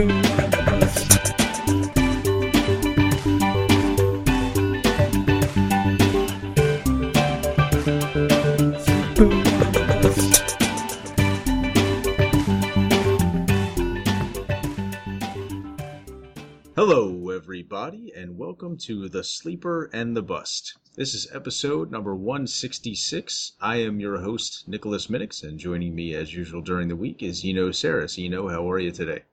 [0.00, 0.08] Hello,
[17.28, 20.78] everybody, and welcome to The Sleeper and the Bust.
[20.96, 23.52] This is episode number 166.
[23.60, 27.44] I am your host, Nicholas Minnix, and joining me as usual during the week is
[27.44, 28.18] Eno Sarris.
[28.18, 29.24] Eno, how are you today?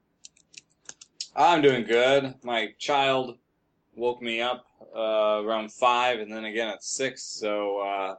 [1.38, 2.34] I'm doing good.
[2.44, 3.38] My child
[3.96, 4.66] woke me up
[4.96, 8.16] uh, around five, and then again at six, so uh,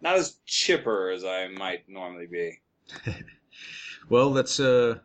[0.00, 2.60] not as chipper as I might normally be.
[4.08, 4.98] Well, let's uh,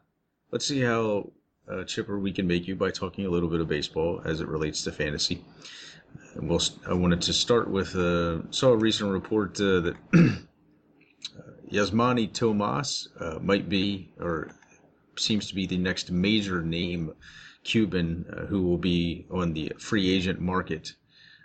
[0.51, 1.31] let's see how
[1.71, 4.47] uh, chipper we can make you by talking a little bit of baseball as it
[4.47, 5.45] relates to fantasy.
[6.35, 9.95] I wanted to start with uh, saw a recent report uh, that
[11.71, 13.07] Yasmany Tomas
[13.39, 14.51] might be or
[15.15, 17.13] seems to be the next major name
[17.67, 20.95] Cuban uh, who will be on the free agent market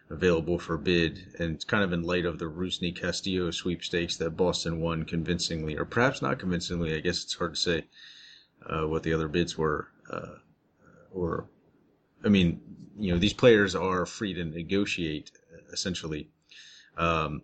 [0.08, 4.36] available for bid, and it's kind of in light of the Rusney Castillo sweepstakes that
[4.36, 6.94] Boston won convincingly, or perhaps not convincingly.
[6.94, 7.84] I guess it's hard to say
[8.66, 10.36] uh, what the other bids were, uh,
[11.12, 11.46] or
[12.24, 12.60] I mean,
[12.96, 15.32] you know, these players are free to negotiate
[15.72, 16.28] essentially,
[16.98, 17.42] um,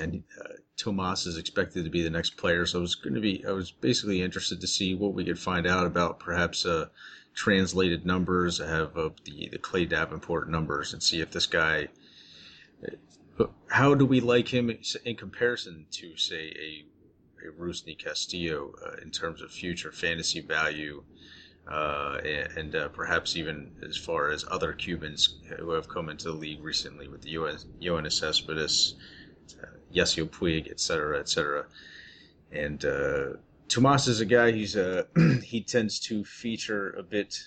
[0.00, 2.64] and uh, Tomas is expected to be the next player.
[2.66, 5.38] So I was going to be, I was basically interested to see what we could
[5.38, 6.86] find out about perhaps uh,
[7.34, 8.60] translated numbers.
[8.60, 11.88] I have uh, the the Clay Davenport numbers and see if this guy.
[13.68, 14.70] How do we like him
[15.04, 16.84] in comparison to, say, a
[17.46, 21.02] a Rusney Castillo uh, in terms of future fantasy value,
[21.68, 26.24] uh, and, and uh, perhaps even as far as other Cubans who have come into
[26.24, 28.94] the league recently with the US, Yoenis Cespedes,
[29.62, 31.66] uh, Yasiel Puig, etc., etc.
[32.52, 33.28] And uh,
[33.70, 34.50] Tomas is a guy.
[34.50, 35.04] He's uh,
[35.44, 37.38] he tends to feature a bit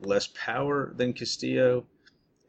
[0.00, 1.84] less power than Castillo,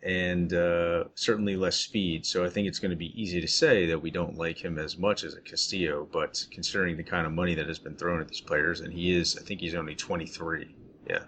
[0.02, 2.26] and uh, certainly less speed.
[2.26, 4.80] So I think it's going to be easy to say that we don't like him
[4.80, 6.08] as much as a Castillo.
[6.10, 9.14] But considering the kind of money that has been thrown at these players, and he
[9.14, 10.74] is, I think he's only 23.
[11.10, 11.24] Yeah,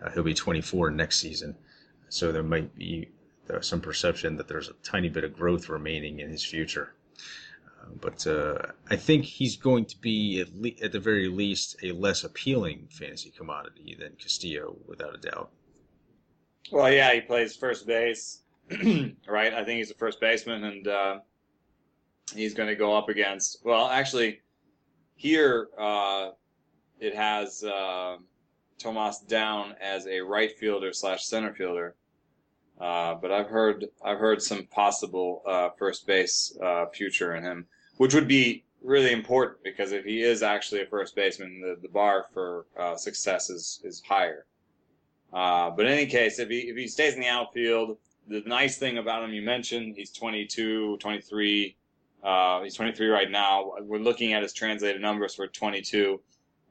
[0.00, 1.56] uh, he'll be 24 next season.
[2.10, 3.08] So there might be
[3.52, 6.94] uh, some perception that there's a tiny bit of growth remaining in his future.
[8.00, 8.58] But uh,
[8.90, 12.88] I think he's going to be at, le- at the very least a less appealing
[12.90, 15.50] fantasy commodity than Castillo, without a doubt.
[16.70, 19.54] Well, yeah, he plays first base, right?
[19.54, 21.18] I think he's a first baseman, and uh,
[22.34, 23.58] he's going to go up against.
[23.64, 24.40] Well, actually,
[25.14, 26.30] here uh,
[27.00, 28.16] it has uh,
[28.78, 31.94] Tomas down as a right fielder slash center fielder.
[32.80, 36.56] Uh, but I've heard I've heard some possible uh, first base
[36.92, 37.66] future in him,
[37.96, 41.88] which would be really important because if he is actually a first baseman, the, the
[41.88, 44.46] bar for uh, success is is higher.
[45.32, 47.96] Uh, but in any case, if he if he stays in the outfield,
[48.28, 51.76] the nice thing about him, you mentioned, he's 22, 23.
[52.22, 53.72] Uh, he's 23 right now.
[53.82, 56.20] We're looking at his translated numbers for 22,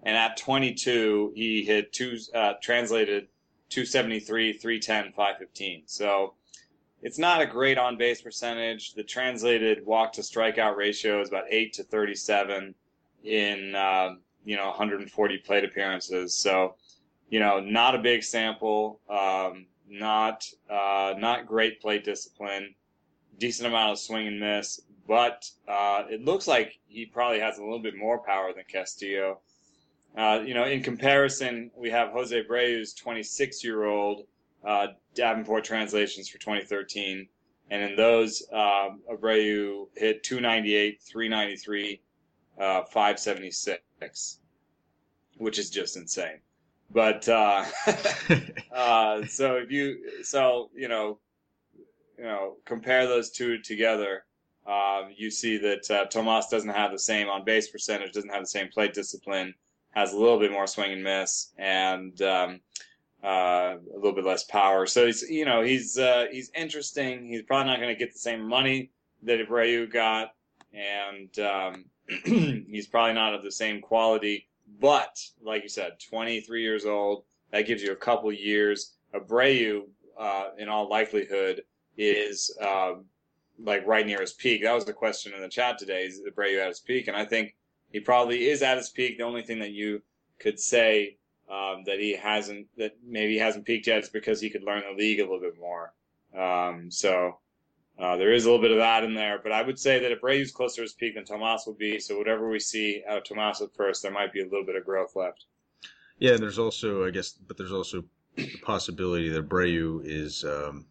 [0.03, 3.27] and at 22, he hit two uh, translated
[3.69, 5.83] 273, 310, 515.
[5.85, 6.33] So
[7.03, 8.93] it's not a great on base percentage.
[8.93, 12.73] The translated walk to strikeout ratio is about 8 to 37
[13.25, 14.15] in uh,
[14.45, 16.35] you know 140 plate appearances.
[16.35, 16.75] So
[17.29, 22.73] you know, not a big sample, um, not uh, not great plate discipline,
[23.37, 27.63] decent amount of swing and miss, but uh, it looks like he probably has a
[27.63, 29.39] little bit more power than Castillo.
[30.15, 34.25] Uh, you know, in comparison, we have Jose Abreu's 26 year old
[34.65, 37.27] uh, Davenport translations for 2013.
[37.69, 42.01] And in those, um, Abreu hit 298, 393,
[42.59, 44.39] uh, 576,
[45.37, 46.39] which is just insane.
[46.91, 47.65] But uh,
[48.71, 51.19] uh, so if you, so you know,
[52.17, 54.25] you know, compare those two together,
[54.67, 58.43] um, you see that uh, Tomas doesn't have the same on base percentage, doesn't have
[58.43, 59.55] the same plate discipline,
[59.91, 62.59] has a little bit more swing and miss, and um,
[63.23, 64.85] uh, a little bit less power.
[64.85, 67.27] So he's, you know, he's uh, he's interesting.
[67.27, 68.91] He's probably not going to get the same money
[69.23, 70.33] that Abreu got,
[70.73, 71.85] and um,
[72.25, 74.47] he's probably not of the same quality.
[74.79, 78.93] But like you said, 23 years old, that gives you a couple years.
[79.13, 79.83] Abreu,
[80.17, 81.63] uh, in all likelihood,
[81.97, 82.95] is uh,
[83.59, 84.63] like right near his peak.
[84.63, 87.07] That was the question in the chat today: Is Abreu at his peak?
[87.07, 87.55] And I think
[87.93, 89.17] he probably is at his peak.
[89.17, 90.01] The only thing that you
[90.39, 91.17] could say
[91.53, 94.83] um, that he hasn't, that maybe he hasn't peaked yet, is because he could learn
[94.89, 95.93] the league a little bit more.
[96.37, 97.37] Um, so
[97.99, 100.11] uh, there is a little bit of that in there, but I would say that
[100.11, 101.99] if Abreu's closer to his peak than Tomas will be.
[101.99, 104.75] So whatever we see out of Tomas at first, there might be a little bit
[104.75, 105.45] of growth left.
[106.17, 108.03] Yeah, and there's also, I guess, but there's also
[108.35, 110.85] the possibility that Abreu is um,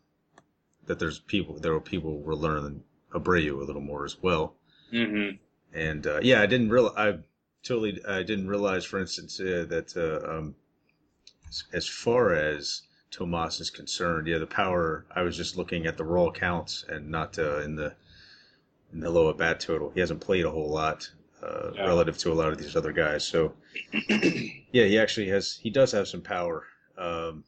[0.87, 2.83] that there's people there are people will learn
[3.13, 4.55] Abreu a little more as well.
[4.93, 5.37] Mm-hmm.
[5.75, 7.19] And uh, yeah, I didn't real I
[7.63, 10.55] totally I didn't realize, for instance, uh, that uh, um,
[11.49, 15.05] as, as far as Tomas is concerned, yeah, the power.
[15.15, 17.95] I was just looking at the raw counts and not uh, in the
[18.93, 19.91] in the low at bat total.
[19.95, 21.11] He hasn't played a whole lot
[21.43, 21.87] uh, Yeah.
[21.87, 23.27] relative to a lot of these other guys.
[23.27, 23.55] So
[24.09, 25.59] yeah, he actually has.
[25.63, 26.65] He does have some power.
[26.99, 27.45] Um,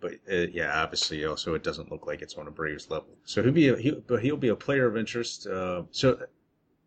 [0.00, 3.16] but uh, yeah, obviously, also it doesn't look like it's on a Braves level.
[3.24, 5.46] So he'll be, a, he, but he'll be a player of interest.
[5.46, 6.18] Uh, so,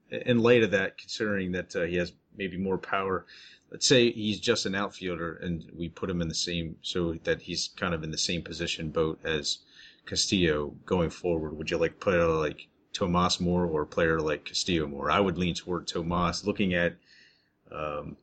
[0.09, 3.25] in light of that, considering that uh, he has maybe more power,
[3.71, 7.41] let's say he's just an outfielder, and we put him in the same, so that
[7.41, 9.59] he's kind of in the same position boat as
[10.05, 11.57] Castillo going forward.
[11.57, 15.09] Would you like put a like Tomas more or a player like Castillo more?
[15.09, 16.95] I would lean toward Tomas, looking at.
[17.71, 18.17] Um,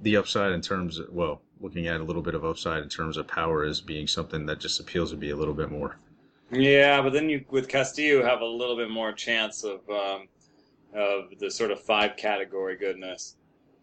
[0.00, 3.16] the upside in terms of well looking at a little bit of upside in terms
[3.16, 5.96] of power as being something that just appeals to be a little bit more
[6.50, 10.28] Yeah, but then you with Castillo have a little bit more chance of um,
[10.96, 13.36] of the sort of five category goodness.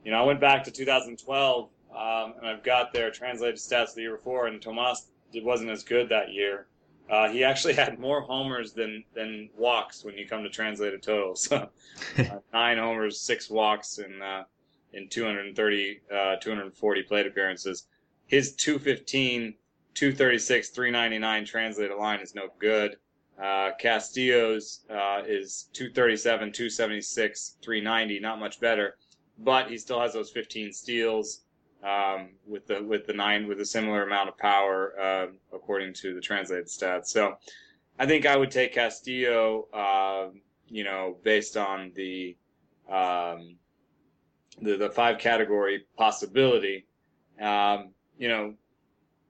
[0.04, 4.02] You know, I went back to 2012 um, and I've got their translated stats the
[4.02, 6.68] year before, and Tomas wasn't as good that year.
[7.10, 11.52] Uh, he actually had more homers than than walks when you come to translated totals.
[12.18, 14.44] Uh, nine homers, six walks in uh,
[14.94, 17.88] in 230 uh, 240 plate appearances.
[18.26, 19.54] His 215
[19.94, 22.98] 236, 399 translated line is no good.
[23.42, 28.96] Uh, Castillo's uh, is 237, 276, 390, not much better,
[29.40, 31.42] but he still has those 15 steals
[31.84, 36.14] um, with the with the nine with a similar amount of power uh, according to
[36.14, 37.08] the translated stats.
[37.08, 37.36] So
[38.00, 40.30] I think I would take Castillo, uh,
[40.68, 42.38] you know, based on the
[42.90, 43.56] um,
[44.62, 46.86] the the five category possibility.
[47.42, 48.54] Um, you know,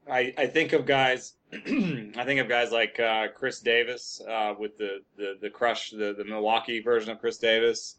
[0.09, 1.33] I, I think of guys.
[1.53, 6.13] I think of guys like uh, Khris Davis uh, with the, the, the crush, the,
[6.17, 7.97] the Milwaukee version of Khris Davis.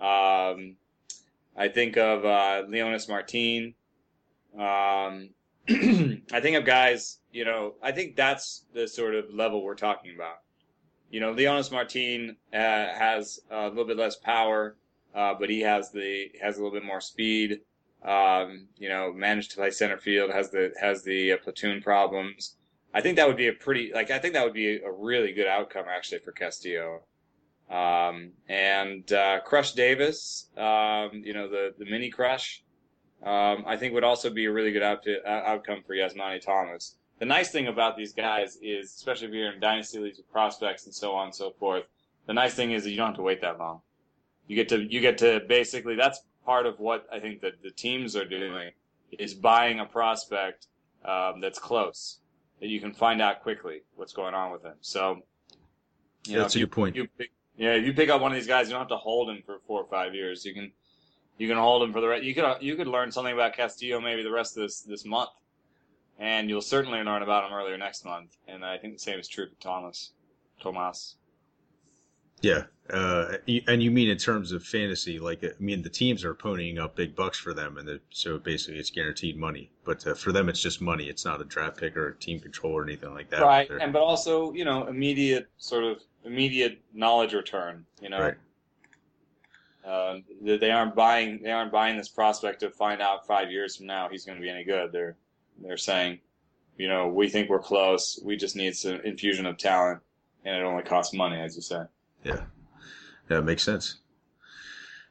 [0.00, 0.76] Um,
[1.56, 3.74] I think of uh, Leonys Martin.
[4.54, 5.30] Um,
[6.32, 7.18] I think of guys.
[7.32, 10.38] You know, I think that's the sort of level we're talking about.
[11.10, 14.76] You know, Leonys Martin uh, has a little bit less power,
[15.14, 17.60] uh, but he has the has a little bit more speed
[18.04, 22.56] um, you know, managed to play center field, has the has the uh, platoon problems.
[22.92, 25.32] I think that would be a pretty like I think that would be a really
[25.32, 27.02] good outcome actually for Castillo.
[27.70, 32.62] Um, and uh, Crush Davis, um, you know, the the mini Crush,
[33.22, 36.96] um, I think would also be a really good out- uh, outcome for Yasmany Tomas.
[37.20, 40.86] The nice thing about these guys is, especially if you're in dynasty leagues with prospects
[40.86, 41.84] and so on and so forth,
[42.26, 43.82] the nice thing is that you don't have to wait that long.
[44.46, 47.70] You get to you get to basically that's part of what I think that the
[47.70, 48.72] teams are doing
[49.20, 50.66] is buying a prospect
[51.04, 52.18] um, that's close
[52.58, 54.74] that you can find out quickly what's going on with him.
[54.80, 55.22] So,
[56.26, 58.20] you know, that's if a you, good point you pick, yeah, if you pick up
[58.20, 60.44] one of these guys, you don't have to hold him for four or five years.
[60.44, 60.72] You can
[61.38, 62.24] you can hold him for the rest.
[62.24, 65.30] You could you could learn something about Castillo maybe the rest of this this month,
[66.18, 68.36] and you'll certainly learn about him earlier next month.
[68.48, 70.14] And I think the same is true for Thomas.
[70.60, 71.14] Tomas.
[72.42, 73.36] Yeah uh,
[73.68, 76.96] and you mean in terms of fantasy like i mean the teams are ponying up
[76.96, 79.70] big bucks for them and so basically it's guaranteed money.
[79.84, 81.04] But uh, for them it's just money.
[81.04, 83.42] It's not a draft pick or a team control or anything like that.
[83.42, 88.20] Right They're- and but also you know immediate sort of immediate knowledge return you know?
[88.20, 88.34] Right.
[89.86, 93.86] uh, they aren't buying they aren't buying this prospect to find out five years from
[93.86, 94.90] now he's going to be any good.
[94.92, 95.16] They're
[95.62, 96.18] they're saying
[96.76, 98.18] you know we think we're close.
[98.24, 100.00] We just need some infusion of talent
[100.44, 101.82] and it only costs money as you say
[102.24, 102.44] Yeah,
[103.28, 103.96] yeah, it makes sense.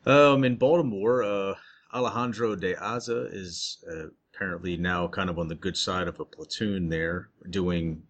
[0.06, 1.56] Um, in Baltimore, uh,
[1.94, 6.26] Alejandro De Aza is uh, apparently now kind of on the good side of a
[6.26, 8.04] platoon there, doing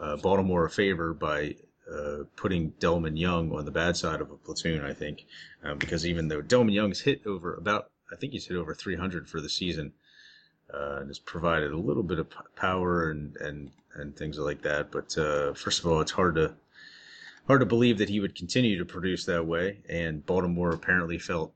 [0.00, 1.56] uh, Baltimore a favor by
[1.92, 4.84] uh, putting Delmon Young on the bad side of a platoon.
[4.84, 5.26] I think
[5.62, 9.28] um, because even though Delmon Young's hit over about, I think he's hit over 300
[9.28, 9.92] for the season.
[10.74, 12.26] Uh, and has provided a little bit of
[12.56, 14.90] power and, and, and things like that.
[14.90, 16.56] But uh, first of all, it's hard to
[17.46, 19.78] hard to believe that he would continue to produce that way.
[19.88, 21.52] And Baltimore apparently felt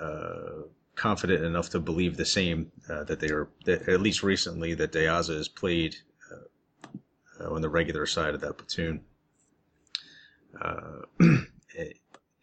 [0.00, 0.62] uh,
[0.94, 4.92] confident enough to believe the same uh, that they are, that at least recently, that
[4.92, 5.96] De Aza has played
[6.30, 9.00] uh, uh, on the regular side of that platoon.
[10.60, 11.02] Uh,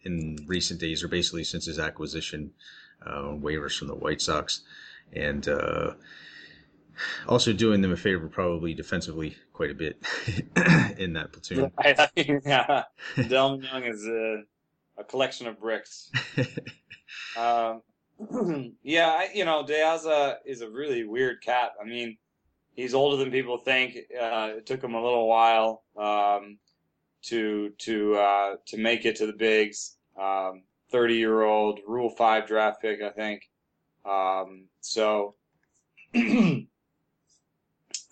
[0.04, 2.52] in recent days, or basically since his acquisition,
[3.04, 4.62] uh, on waivers from the White Sox,
[5.12, 5.48] and
[7.28, 10.02] also doing them a favor probably defensively quite a bit
[10.98, 11.70] in that platoon.
[12.44, 12.84] yeah
[13.16, 14.42] Delmon Young is a,
[14.98, 16.10] a collection of bricks
[17.36, 17.82] um,
[18.82, 21.72] yeah, I, you know, De Aza is a really weird cat.
[21.80, 22.16] I mean,
[22.74, 23.96] he's older than people think.
[23.96, 26.58] Uh, it took him a little while um,
[27.24, 29.96] to to uh, to make it to the bigs.
[30.20, 33.50] Um, Thirty year old Rule Five draft pick, I think.
[34.04, 35.34] Um, so,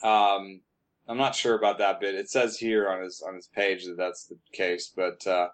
[0.04, 0.60] um,
[1.08, 2.14] I'm not sure about that bit.
[2.14, 5.48] It says here on his on his page that that's the case, but uh,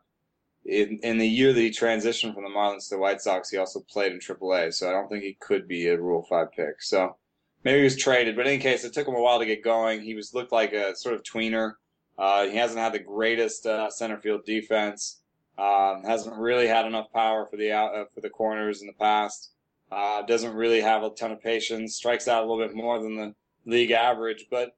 [0.64, 3.56] in in the year that he transitioned from the Marlins to the White Sox, he
[3.56, 4.74] also played in AAA.
[4.74, 6.82] So I don't think he could be a Rule Five pick.
[6.82, 7.16] So
[7.64, 9.64] maybe he was traded, but in any case, it took him a while to get
[9.64, 10.02] going.
[10.02, 11.74] He was looked like a sort of tweener.
[12.18, 15.20] Uh, he hasn't had the greatest uh, center field defense.
[15.58, 18.94] Um, hasn't really had enough power for the out, uh, for the corners in the
[18.94, 19.52] past.
[19.90, 21.96] Uh, doesn't really have a ton of patience.
[21.96, 24.76] Strikes out a little bit more than the league average, but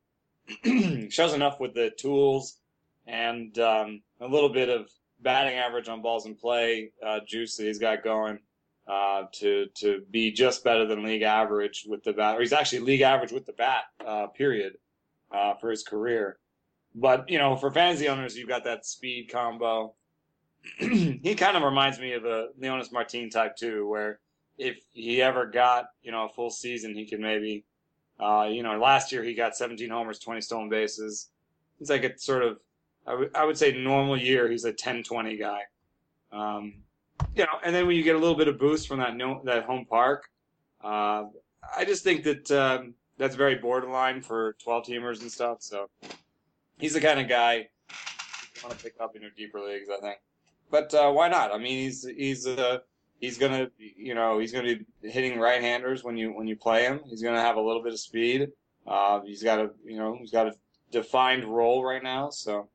[1.10, 2.58] shows enough with the tools
[3.06, 4.88] and um, a little bit of
[5.20, 8.38] batting average on balls in play uh, juice that he's got going
[8.88, 12.36] uh, to to be just better than league average with the bat.
[12.36, 13.84] Or he's actually league average with the bat.
[14.04, 14.74] Uh, period
[15.32, 16.38] uh, for his career.
[16.94, 19.94] But you know, for fantasy owners, you've got that speed combo.
[20.78, 24.20] he kind of reminds me of a Leonys Martin type too, where
[24.58, 27.64] if he ever got you know a full season, he could maybe,
[28.21, 31.28] uh, you know, last year he got 17 homers, 20 stolen bases.
[31.78, 32.59] He's like a sort of,
[33.07, 35.61] I, w- I would say normal year, he's a 10-20 guy.
[36.31, 36.75] Um,
[37.35, 39.40] you know, and then when you get a little bit of boost from that no,
[39.45, 40.31] that home park,
[40.83, 41.25] uh,
[41.76, 45.59] I just think that um, that's very borderline for 12 teamers and stuff.
[45.61, 45.88] So
[46.78, 50.00] he's the kind of guy you want to pick up in your deeper leagues, I
[50.00, 50.19] think.
[50.71, 51.52] But uh, why not?
[51.52, 52.78] I mean, he's he's uh,
[53.23, 57.00] he's gonna you know he's gonna be hitting right-handers when you when you play him.
[57.09, 58.49] He's gonna have a little bit of speed.
[58.87, 60.55] Uh, he's got a you know he's got a
[60.91, 62.69] defined role right now, so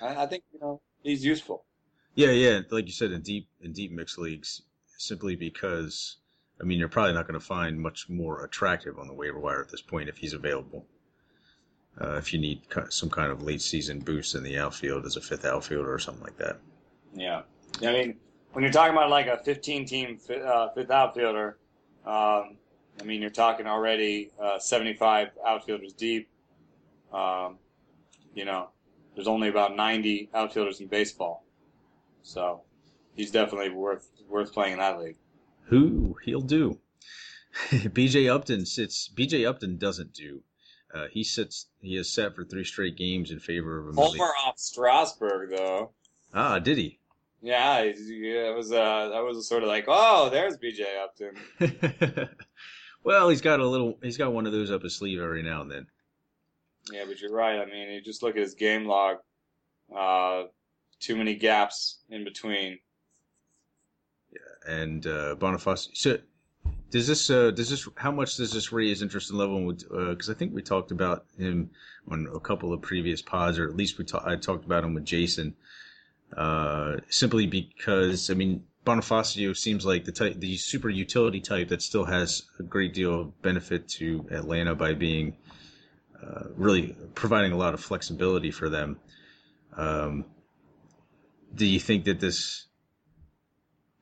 [0.00, 1.66] I, I think you know he's useful.
[2.14, 4.62] Yeah, yeah, like you said in deep in deep mixed leagues,
[4.96, 6.16] simply because
[6.60, 9.60] I mean you're probably not going to find much more attractive on the waiver wire
[9.60, 10.86] at this point if he's available.
[12.00, 15.20] Uh, if you need some kind of late season boost in the outfield as a
[15.20, 16.60] fifth outfielder or something like that.
[17.12, 17.42] Yeah,
[17.82, 18.16] I mean,
[18.52, 21.58] when you're talking about like a 15 team uh, fifth outfielder,
[22.04, 22.56] um,
[23.00, 26.28] I mean, you're talking already uh, 75 outfielders deep.
[27.12, 27.58] Um,
[28.34, 28.70] you know,
[29.14, 31.44] there's only about 90 outfielders in baseball,
[32.22, 32.62] so
[33.14, 35.16] he's definitely worth worth playing in that league.
[35.64, 36.78] Who he'll do.
[37.70, 39.10] BJ Upton sits.
[39.14, 40.42] BJ Upton doesn't do.
[40.94, 41.66] Uh, he sits.
[41.80, 45.92] He has sat for three straight games in favor of a Homer off Strasburg, though.
[46.32, 47.00] Ah, did he?
[47.40, 52.28] Yeah, it was uh, that was sort of like, oh, there's BJ Upton.
[53.04, 55.62] well, he's got a little, he's got one of those up his sleeve every now
[55.62, 55.86] and then.
[56.90, 57.60] Yeah, but you're right.
[57.60, 59.18] I mean, you just look at his game log.
[59.94, 60.44] Uh,
[61.00, 62.78] too many gaps in between.
[64.32, 65.90] Yeah, and uh, Boniface.
[65.92, 66.18] So,
[66.90, 69.72] does this, uh, does this, how much does this raise his interest in level?
[69.72, 71.70] Because uh, I think we talked about him
[72.10, 74.94] on a couple of previous pods, or at least we ta- I talked about him
[74.94, 75.54] with Jason
[76.36, 81.82] uh, simply because I mean Bonifacio seems like the type, the super utility type that
[81.82, 85.36] still has a great deal of benefit to Atlanta by being
[86.22, 88.98] uh, really providing a lot of flexibility for them.
[89.76, 90.24] Um,
[91.54, 92.66] do you think that this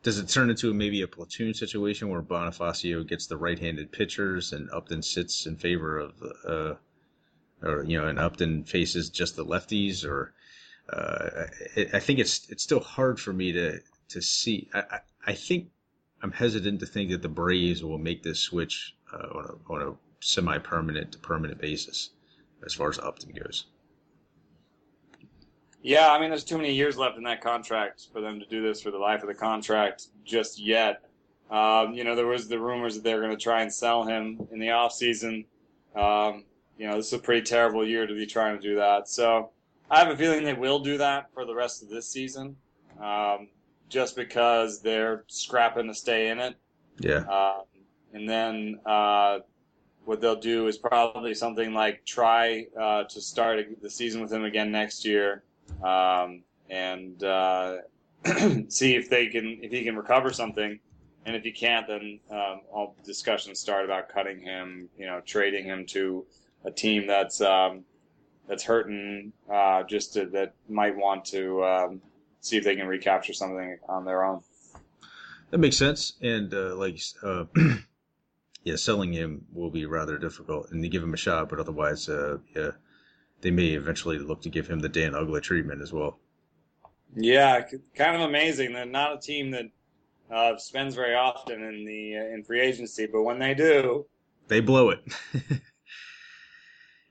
[0.06, 4.70] does it turn into maybe a platoon situation where Bonifacio gets the right-handed pitchers and
[4.70, 6.12] Upton sits in favor of,
[6.46, 6.74] uh,
[7.60, 10.32] or you know, and Upton faces just the lefties, or
[10.92, 11.44] uh,
[11.92, 14.68] I think it's it's still hard for me to to see.
[14.72, 15.68] I, I think
[16.22, 19.82] I'm hesitant to think that the Braves will make this switch uh, on a on
[19.82, 22.10] a semi-permanent to permanent basis
[22.64, 23.66] as far as Upton goes.
[25.82, 28.60] Yeah, I mean, there's too many years left in that contract for them to do
[28.60, 31.02] this for the life of the contract just yet.
[31.50, 34.02] Um, you know, there was the rumors that they were going to try and sell
[34.02, 35.44] him in the off season.
[35.94, 36.44] Um,
[36.76, 39.08] you know, this is a pretty terrible year to be trying to do that.
[39.08, 39.50] So
[39.90, 42.56] I have a feeling they will do that for the rest of this season,
[43.00, 43.48] um,
[43.88, 46.56] just because they're scrapping to stay in it.
[46.98, 47.18] Yeah.
[47.18, 47.60] Uh,
[48.12, 49.40] and then uh,
[50.04, 54.44] what they'll do is probably something like try uh, to start the season with him
[54.44, 55.44] again next year,
[55.84, 57.78] um, and uh,
[58.68, 60.78] see if they can if he can recover something.
[61.26, 65.64] And if he can't, then um, all discussions start about cutting him, you know, trading
[65.64, 66.24] him to
[66.64, 67.82] a team that's um,
[68.48, 72.02] that's hurting, uh, just to, that might want to um,
[72.40, 74.42] see if they can recapture something on their own.
[75.50, 77.44] That makes sense, and uh, like, uh,
[78.64, 82.08] yeah, selling him will be rather difficult, and they give him a shot, but otherwise,
[82.08, 82.72] uh, yeah,
[83.40, 86.18] they may eventually look to give him the Dan Uggla treatment as well.
[87.14, 87.62] Yeah,
[87.94, 89.66] kind of amazing They're not a team that
[90.30, 94.06] uh, spends very often in the uh, in free agency, but when they do,
[94.48, 95.00] they blow it.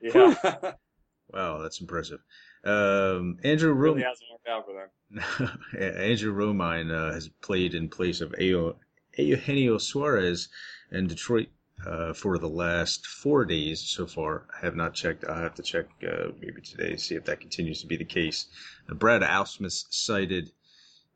[0.00, 0.34] yeah,
[1.32, 2.20] wow, that's impressive.
[2.64, 5.58] Um, Andrew Rom- really hasn't worked out for them.
[5.78, 10.48] Andrew Romine uh, has played in place of Eugenio Suarez
[10.90, 11.48] in Detroit
[11.84, 14.46] uh, for the last four days so far.
[14.54, 15.24] I have not checked.
[15.24, 18.04] I'll have to check uh, maybe today to see if that continues to be the
[18.04, 18.46] case.
[18.90, 20.50] Uh, Brad Ausmus cited.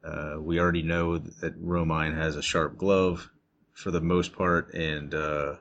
[0.04, 3.30] Uh, we already know that Romine has a sharp glove
[3.72, 5.56] for the most part, and uh,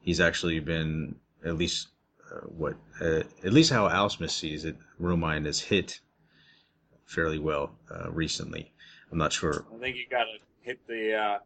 [0.00, 1.88] he's actually been at least
[2.36, 4.76] uh, what at least how Ausmus sees it.
[5.00, 6.00] Romine has hit
[7.04, 7.72] fairly well
[8.08, 8.72] recently.
[9.12, 9.64] I'm not sure.
[9.74, 11.40] I think you got to hit the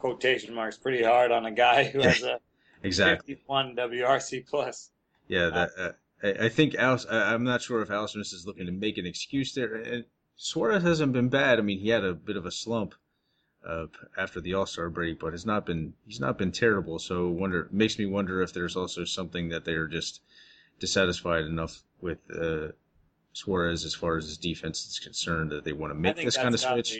[0.00, 2.40] quotation marks pretty hard on a guy who has a
[2.82, 4.90] exactly 51 WRC plus.
[5.28, 5.92] Yeah, that uh,
[6.22, 9.52] I, I think Al, I'm not sure if Ausmus is looking to make an excuse
[9.54, 9.74] there.
[9.74, 10.04] And
[10.36, 11.58] Suarez hasn't been bad.
[11.58, 12.94] I mean, he had a bit of a slump
[13.66, 13.86] uh,
[14.16, 16.98] after the All Star break, but has not been he's not been terrible.
[16.98, 20.20] So wonder makes me wonder if there's also something that they're just
[20.78, 22.68] dissatisfied enough with uh,
[23.32, 26.54] Suarez as far as his defense is concerned that they want to make this kind
[26.54, 26.98] of switch.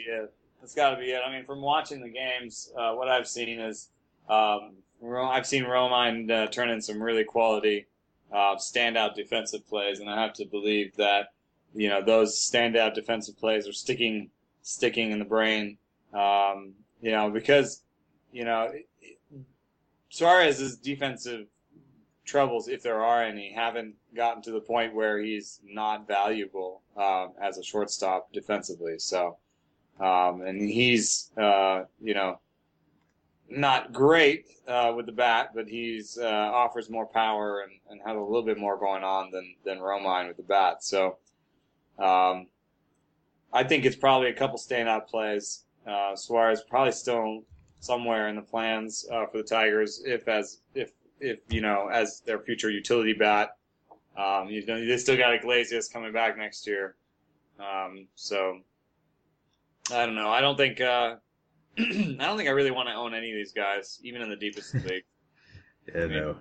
[0.61, 1.21] That's got to be it.
[1.25, 3.89] I mean, from watching the games, uh, what I've seen is
[4.29, 7.87] um, I've seen Romine uh, turn in some really quality
[8.31, 11.33] uh, standout defensive plays, and I have to believe that
[11.73, 14.29] you know those standout defensive plays are sticking
[14.61, 15.77] sticking in the brain.
[16.13, 17.83] Um, you know because
[18.31, 18.71] you know
[20.09, 21.47] Suarez's defensive
[22.25, 27.27] troubles, if there are any, haven't gotten to the point where he's not valuable uh,
[27.41, 28.99] as a shortstop defensively.
[28.99, 29.37] So,
[29.99, 32.39] um, and he's uh, you know
[33.49, 38.15] not great uh, with the bat, but he's uh, offers more power and, and has
[38.15, 40.83] a little bit more going on than than Romine with the bat.
[40.83, 41.17] So
[41.99, 42.47] um,
[43.53, 45.63] I think it's probably a couple standout plays.
[45.85, 47.43] Uh, Suarez probably still
[47.79, 52.21] somewhere in the plans uh, for the Tigers, if as if if you know as
[52.25, 53.55] their future utility bat.
[54.17, 56.95] Um, you know, they still got Iglesias coming back next year,
[57.59, 58.59] um, so
[59.91, 60.29] I don't know.
[60.29, 61.15] I don't think uh,
[61.77, 61.83] I
[62.19, 64.73] don't think I really want to own any of these guys, even in the deepest
[64.85, 65.03] league.
[65.87, 66.35] yeah, I mean, no.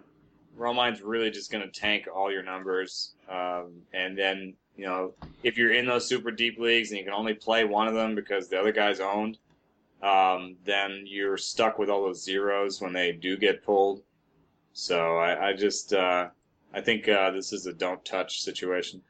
[0.57, 5.13] Romine's really just going to tank all your numbers, um, and then you know
[5.43, 8.15] if you're in those super deep leagues and you can only play one of them
[8.15, 9.37] because the other guy's owned,
[10.03, 14.03] um, then you're stuck with all those zeros when they do get pulled.
[14.73, 16.29] So I, I just uh,
[16.73, 19.03] I think uh, this is a don't touch situation.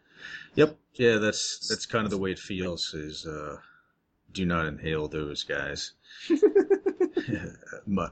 [0.57, 0.77] Yep.
[0.95, 2.93] Yeah, that's that's kind of the way it feels.
[2.93, 3.59] Is uh,
[4.33, 5.93] do not inhale those guys.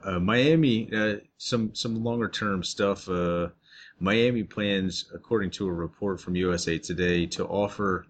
[0.05, 3.09] uh, Miami, uh, some some longer term stuff.
[3.09, 3.49] Uh,
[4.01, 8.07] Miami plans, according to a report from USA Today, to offer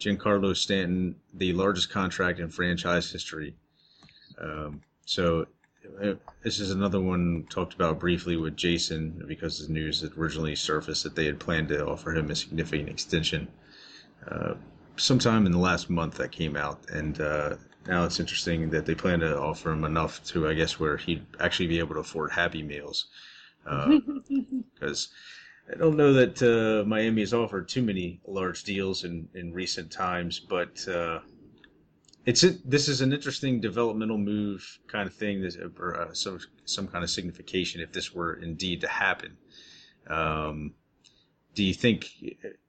[0.00, 3.54] Giancarlo Stanton the largest contract in franchise history.
[4.40, 5.46] Um, so
[6.02, 10.54] uh, this is another one talked about briefly with Jason because the news had originally
[10.54, 13.48] surfaced that they had planned to offer him a significant extension.
[14.26, 14.54] Uh,
[14.96, 18.94] sometime in the last month that came out, and uh, now it's interesting that they
[18.94, 22.32] plan to offer him enough to, I guess, where he'd actually be able to afford
[22.32, 23.06] Happy Meals.
[23.64, 25.08] Because
[25.70, 29.52] uh, I don't know that uh, Miami has offered too many large deals in, in
[29.52, 31.20] recent times, but uh,
[32.24, 37.02] it's this is an interesting developmental move kind of thing, or uh, some some kind
[37.02, 39.36] of signification if this were indeed to happen.
[40.06, 40.74] Um,
[41.54, 42.10] do you think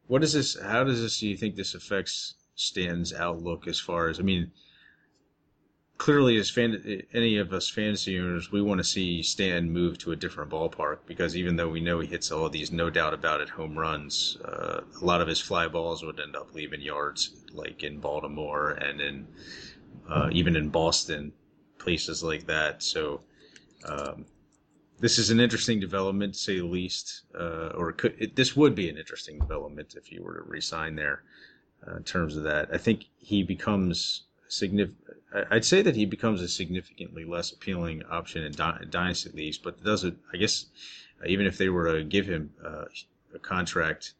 [0.07, 0.59] what is this?
[0.59, 1.19] How does this?
[1.19, 4.19] Do you think this affects Stan's outlook as far as?
[4.19, 4.51] I mean,
[5.99, 10.13] clearly, as fan, any of us fantasy owners, we want to see Stan move to
[10.13, 13.13] a different ballpark because even though we know he hits all of these no doubt
[13.13, 16.81] about it home runs, uh, a lot of his fly balls would end up leaving
[16.81, 19.27] yards, like in Baltimore and in
[20.09, 21.31] uh, even in Boston,
[21.77, 22.81] places like that.
[22.81, 23.21] So.
[23.85, 24.25] Um,
[25.01, 27.21] this is an interesting development, to say the least.
[27.33, 30.95] Uh, or could, it, this would be an interesting development if you were to resign
[30.95, 31.23] there.
[31.87, 34.97] Uh, in terms of that, I think he becomes significant.
[35.31, 40.17] I'd say that he becomes a significantly less appealing option in dynasty leagues, but doesn't.
[40.33, 40.65] I guess
[41.25, 42.85] even if they were to give him uh,
[43.33, 44.13] a contract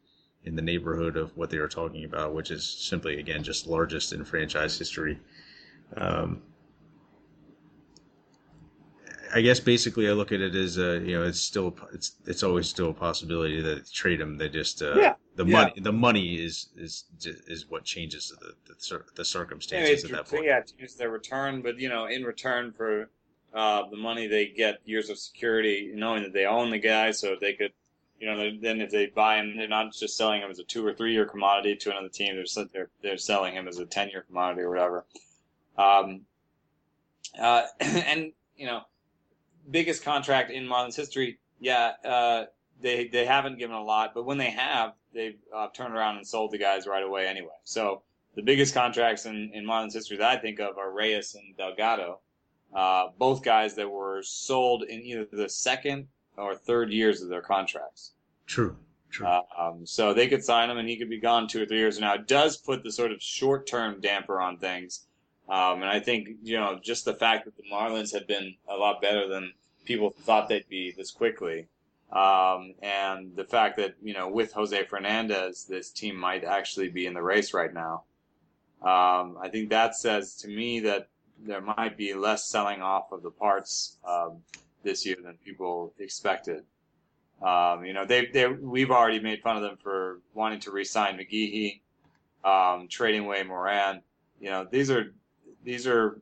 [0.44, 4.12] in the neighborhood of what they were talking about, which is simply again just largest
[4.12, 5.18] in franchise history.
[5.96, 6.42] Um,
[9.34, 12.42] I guess basically I look at it as uh, you know it's still it's it's
[12.42, 14.36] always still a possibility that they trade him.
[14.36, 15.14] They just uh, yeah.
[15.36, 15.52] the yeah.
[15.52, 20.30] money the money is is is what changes the the, the circumstances yeah, at that
[20.30, 20.44] point.
[20.44, 23.10] Yeah, to use their return, but you know in return for
[23.54, 27.36] uh, the money they get years of security, knowing that they own the guy, so
[27.40, 27.72] they could.
[28.18, 30.86] You know, then if they buy him, they're not just selling him as a two
[30.86, 32.36] or three year commodity to another team.
[32.36, 35.06] They're they're, they're selling him as a ten year commodity or whatever.
[35.78, 36.26] Um,
[37.40, 38.82] uh, and you know,
[39.70, 41.38] biggest contract in Marlins history.
[41.58, 42.44] Yeah, uh,
[42.80, 46.26] they they haven't given a lot, but when they have, they've uh, turned around and
[46.26, 47.48] sold the guys right away anyway.
[47.64, 48.02] So
[48.34, 52.20] the biggest contracts in, in Marlins history that I think of are Reyes and Delgado,
[52.74, 57.42] uh, both guys that were sold in either the second or third years of their
[57.42, 58.12] contracts.
[58.46, 58.76] True.
[59.10, 59.26] True.
[59.26, 61.78] Uh, um, so they could sign him and he could be gone two or three
[61.78, 61.98] years.
[61.98, 65.06] Now it does put the sort of short term damper on things.
[65.48, 68.76] Um, and I think, you know, just the fact that the Marlins have been a
[68.76, 69.52] lot better than
[69.84, 71.66] people thought they'd be this quickly.
[72.12, 77.06] Um, and the fact that, you know, with Jose Fernandez, this team might actually be
[77.06, 78.04] in the race right now.
[78.82, 83.22] Um, I think that says to me that there might be less selling off of
[83.22, 84.38] the parts um,
[84.82, 86.64] this year than people expected.
[87.42, 91.18] Um, you know, they they we've already made fun of them for wanting to re-sign
[91.18, 91.80] McGehee,
[92.44, 94.02] um, trading away Moran.
[94.40, 95.14] You know, these are
[95.64, 96.20] these are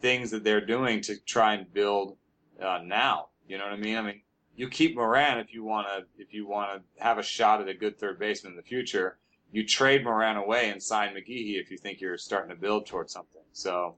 [0.00, 2.16] things that they're doing to try and build
[2.62, 3.28] uh, now.
[3.46, 3.96] You know what I mean?
[3.96, 4.20] I mean,
[4.56, 7.68] you keep Moran if you want to if you want to have a shot at
[7.68, 9.18] a good third baseman in the future.
[9.52, 13.12] You trade Moran away and sign McGehee if you think you're starting to build towards
[13.12, 13.42] something.
[13.52, 13.94] So,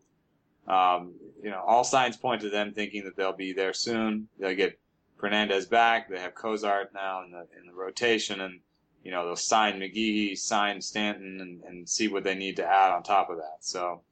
[0.68, 4.28] um, you know, all signs point to them thinking that they'll be there soon.
[4.38, 4.78] They'll get
[5.18, 6.10] Fernandez back.
[6.10, 8.60] They have Cosart now in the in the rotation, and
[9.02, 12.92] you know they'll sign McGehee, sign Stanton, and, and see what they need to add
[12.92, 13.58] on top of that.
[13.60, 14.02] So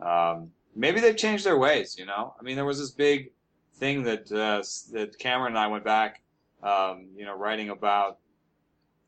[0.00, 1.96] um, maybe they've changed their ways.
[1.98, 3.30] You know, I mean, there was this big
[3.78, 4.62] thing that uh,
[4.92, 6.20] that Cameron and I went back,
[6.62, 8.18] um, you know, writing about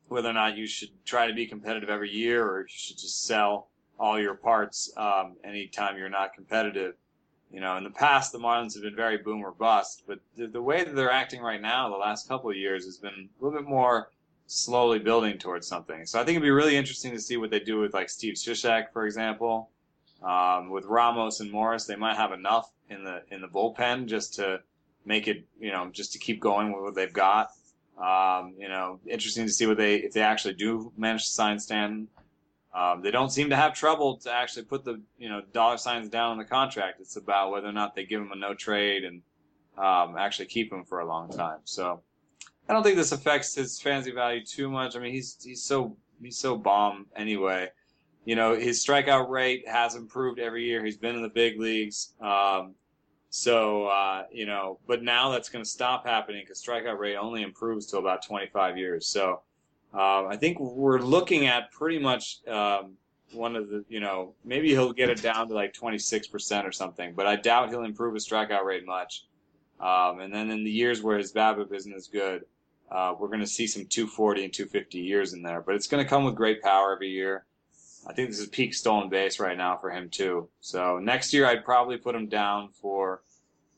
[0.07, 3.25] whether or not you should try to be competitive every year or you should just
[3.25, 6.95] sell all your parts um, anytime you're not competitive.
[7.51, 10.47] You know, in the past, the Marlins have been very boom or bust, but the,
[10.47, 13.43] the way that they're acting right now, the last couple of years, has been a
[13.43, 14.09] little bit more
[14.47, 16.05] slowly building towards something.
[16.05, 18.35] So I think it'd be really interesting to see what they do with like Steve
[18.35, 19.69] Cishek, for example.
[20.23, 24.35] Um, with Ramos and Morris, they might have enough in the in the bullpen just
[24.35, 24.61] to
[25.05, 27.51] make it, you know, just to keep going with what they've got.
[27.97, 31.59] Um, you know, interesting to see what they if they actually do manage to sign
[31.59, 32.07] Stanton.
[32.73, 36.09] Um, they don't seem to have trouble to actually put the you know dollar signs
[36.09, 36.99] down on the contract.
[37.01, 39.21] It's about whether or not they give him a no trade and
[39.77, 41.59] um, actually keep him for a long time.
[41.63, 42.01] So
[42.69, 44.95] I don't think this affects his fantasy value too much.
[44.95, 47.69] I mean, he's he's so he's so bomb anyway.
[48.23, 50.85] You know, his strikeout rate has improved every year.
[50.85, 52.13] He's been in the big leagues.
[52.21, 52.75] Um,
[53.31, 57.41] so uh, you know, but now that's going to stop happening because strikeout rate only
[57.41, 59.07] improves to about 25 years.
[59.07, 59.41] So
[59.93, 62.97] um, I think we're looking at pretty much um,
[63.31, 67.13] one of the, you know, maybe he'll get it down to like 26% or something,
[67.13, 69.25] but I doubt he'll improve his strikeout rate much.
[69.79, 72.43] Um, and then in the years where his BABIP isn't as good,
[72.91, 76.03] uh, we're going to see some 240 and 250 years in there, but it's going
[76.03, 77.45] to come with great power every year.
[78.07, 80.49] I think this is peak stolen base right now for him too.
[80.59, 83.21] So next year I'd probably put him down for,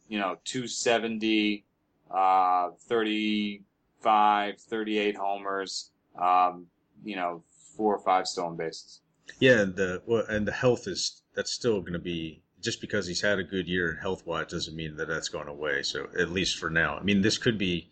[0.08, 1.66] you know, 270,
[2.10, 6.68] uh, 35, 38 homers um,
[7.04, 7.44] you know,
[7.76, 9.02] four or five stolen bases.
[9.40, 13.08] Yeah, and the well, and the health is that's still going to be just because
[13.08, 15.84] he's had a good year health wise doesn't mean that that's gone away.
[15.84, 17.90] So at least for now, I mean, this could be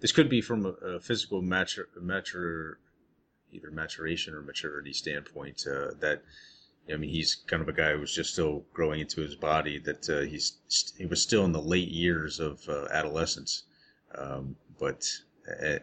[0.00, 2.78] this could be from a, a physical mature, mature
[3.52, 6.22] either maturation or maturity standpoint uh, that.
[6.92, 9.78] I mean, he's kind of a guy who's just still growing into his body.
[9.78, 10.58] That uh, he's
[10.98, 13.62] he was still in the late years of uh, adolescence,
[14.16, 15.08] um, but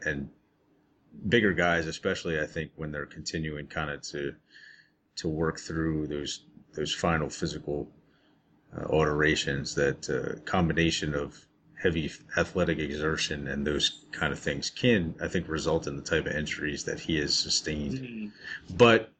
[0.05, 0.29] and
[1.27, 4.35] bigger guys, especially I think when they're continuing kind of to
[5.17, 7.89] to work through those those final physical
[8.77, 11.45] uh, alterations, that uh, combination of
[11.81, 16.25] heavy athletic exertion and those kind of things can, I think, result in the type
[16.25, 17.99] of injuries that he has sustained.
[17.99, 18.75] Mm-hmm.
[18.75, 19.11] But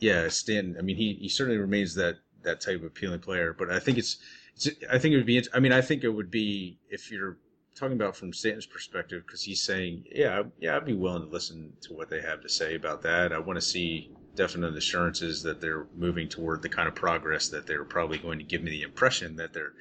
[0.00, 0.76] yeah, Stan.
[0.78, 3.54] I mean, he, he certainly remains that that type of appealing player.
[3.56, 4.18] But I think it's,
[4.56, 5.42] it's I think it would be.
[5.54, 7.36] I mean, I think it would be if you're
[7.74, 11.72] talking about from Stanton's perspective because he's saying, yeah, yeah, I'd be willing to listen
[11.82, 13.32] to what they have to say about that.
[13.32, 17.66] I want to see definite assurances that they're moving toward the kind of progress that
[17.66, 19.72] they're probably going to give me the impression that they're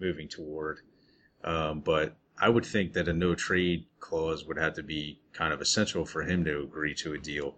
[0.00, 0.80] moving toward.
[1.44, 5.52] Um, but I would think that a no trade clause would have to be kind
[5.52, 7.56] of essential for him to agree to a deal.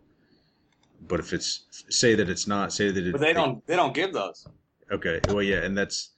[1.01, 3.95] But if it's say that it's not, say that it, but they don't they don't
[3.95, 4.47] give those.
[4.91, 6.11] Okay, well, yeah, and that's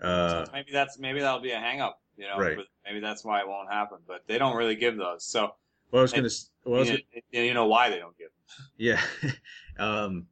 [0.00, 2.00] uh, so maybe that's maybe that'll be a hang up.
[2.16, 2.58] You know, right.
[2.84, 3.98] maybe that's why it won't happen.
[4.06, 5.24] But they don't really give those.
[5.24, 5.54] So
[5.90, 6.34] well, I was going to.
[6.64, 6.98] Well, you,
[7.32, 8.32] gonna, you know why they don't give them.
[8.76, 9.00] Yeah.
[9.78, 10.26] um,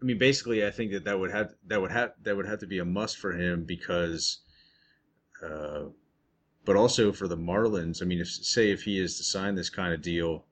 [0.00, 2.58] I mean, basically, I think that that would have that would have that would have
[2.60, 4.38] to be a must for him because,
[5.42, 5.84] uh,
[6.64, 8.02] but also for the Marlins.
[8.02, 10.44] I mean, if say if he is to sign this kind of deal,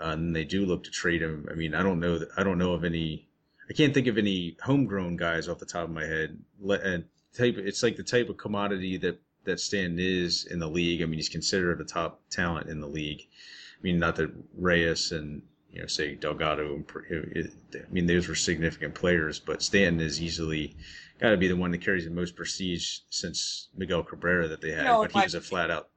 [0.00, 1.46] uh, and they do look to trade him.
[1.50, 3.28] I mean, I don't know that I don't know of any.
[3.68, 6.38] I can't think of any homegrown guys off the top of my head.
[6.68, 7.56] And type.
[7.58, 11.02] It's like the type of commodity that that Stanton is in the league.
[11.02, 13.22] I mean, he's considered a top talent in the league.
[13.78, 16.82] I mean, not that Reyes and you know, say Delgado.
[16.94, 20.76] I mean, those were significant players, but Stanton is easily
[21.20, 24.72] got to be the one that carries the most prestige since Miguel Cabrera that they
[24.72, 24.86] had.
[24.86, 25.88] but he was a flat out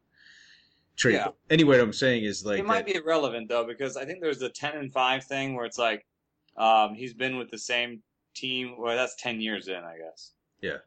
[0.95, 1.13] trade.
[1.13, 1.29] Yeah.
[1.49, 4.21] Anyway, what I'm saying is like it might that, be irrelevant though because I think
[4.21, 6.05] there's the ten and five thing where it's like
[6.57, 8.01] um, he's been with the same
[8.35, 8.75] team.
[8.77, 10.33] Well, that's ten years in, I guess.
[10.61, 10.77] Yeah.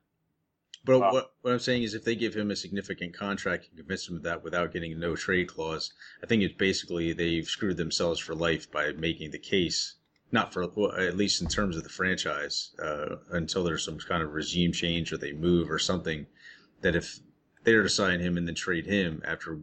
[0.84, 1.12] But wow.
[1.12, 4.16] what, what I'm saying is, if they give him a significant contract and convince him
[4.16, 5.90] of that without getting a no trade clause,
[6.22, 9.94] I think it's basically they've screwed themselves for life by making the case,
[10.34, 14.22] not for well, at least in terms of the franchise, uh, until there's some kind
[14.22, 16.26] of regime change or they move or something.
[16.82, 17.20] That if
[17.62, 19.60] they're to sign him and then trade him after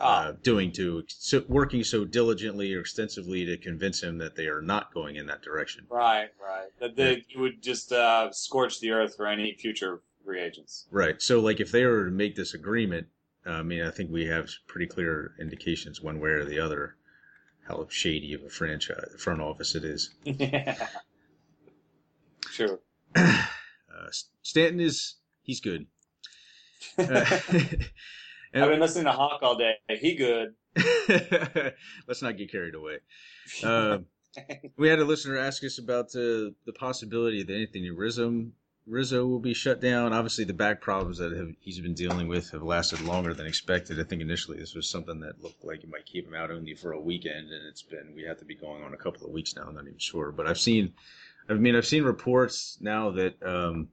[0.00, 0.32] ah.
[0.42, 4.92] doing to so working so diligently or extensively to convince him that they are not
[4.92, 5.86] going in that direction.
[5.88, 6.70] Right, right.
[6.80, 10.86] That they would just uh, scorch the earth for any future reagents.
[10.90, 11.20] Right.
[11.20, 13.06] So, like, if they were to make this agreement,
[13.46, 16.96] I mean, I think we have pretty clear indications one way or the other
[17.66, 20.10] how shady of a franchise front office it is.
[20.24, 20.88] yeah.
[22.50, 22.78] Sure.
[23.16, 24.10] Uh,
[24.42, 25.86] Stanton is he's good.
[26.98, 27.24] Uh,
[28.62, 29.72] I've been listening to Hawk all day.
[29.88, 30.54] He good.
[32.06, 32.98] Let's not get carried away.
[33.64, 33.98] Uh,
[34.76, 38.46] we had a listener ask us about the the possibility that Anthony Rizzo
[38.86, 40.12] Rizzo will be shut down.
[40.12, 43.98] Obviously, the back problems that have, he's been dealing with have lasted longer than expected.
[43.98, 46.74] I think initially this was something that looked like it might keep him out only
[46.74, 49.32] for a weekend, and it's been we have to be going on a couple of
[49.32, 49.62] weeks now.
[49.62, 50.92] I'm not even sure, but I've seen,
[51.48, 53.88] I mean, I've seen reports now that, um,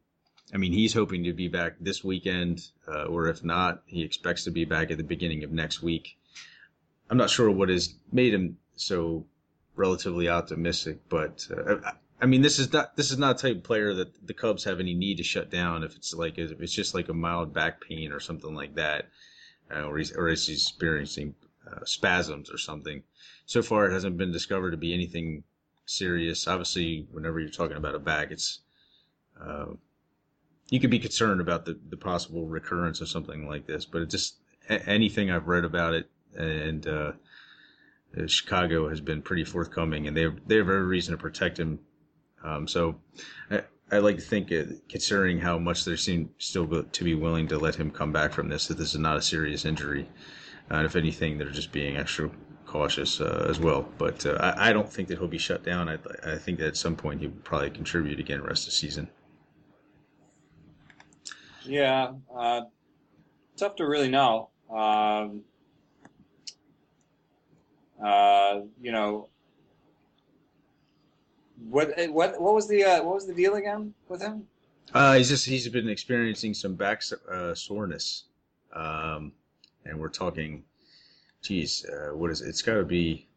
[0.54, 4.44] I mean, he's hoping to be back this weekend, uh, or if not, he expects
[4.44, 6.18] to be back at the beginning of next week.
[7.10, 9.26] I'm not sure what has made him so
[9.76, 13.64] relatively optimistic, but uh, I mean, this is not this is not a type of
[13.64, 16.72] player that the Cubs have any need to shut down if it's like if it's
[16.72, 19.10] just like a mild back pain or something like that,
[19.74, 21.34] uh, or he's or he's experiencing
[21.70, 23.02] uh, spasms or something.
[23.48, 25.44] So far, it hasn't been discovered to be anything
[25.88, 26.48] serious.
[26.48, 28.60] Obviously, whenever you're talking about a back, it's
[29.44, 29.74] uh,
[30.70, 33.84] you could be concerned about the, the possible recurrence of something like this.
[33.86, 34.36] But it just
[34.70, 37.12] anything I've read about it and uh,
[38.28, 41.80] Chicago has been pretty forthcoming, and they they have every reason to protect him
[42.44, 42.96] um, so
[43.50, 47.48] I, I, like to think, uh, considering how much they seem still to be willing
[47.50, 50.08] to let him come back from this, that this is not a serious injury.
[50.70, 52.30] Uh, and if anything, they're just being extra
[52.66, 53.88] cautious uh, as well.
[53.98, 55.90] But uh, I, I, don't think that he'll be shut down.
[55.90, 59.10] I, I think that at some point he'll probably contribute again rest of the season.
[61.64, 62.62] Yeah, uh,
[63.58, 64.50] tough to really know.
[64.70, 65.42] Um,
[68.04, 69.28] uh, you know,
[71.70, 74.48] what what what was the uh, what was the deal again with him?
[74.94, 78.26] Uh, he's just he's been experiencing some back uh, soreness,
[78.74, 79.32] um,
[79.86, 80.64] and we're talking.
[81.42, 82.50] Geez, uh, what is it?
[82.50, 83.28] It's got to be.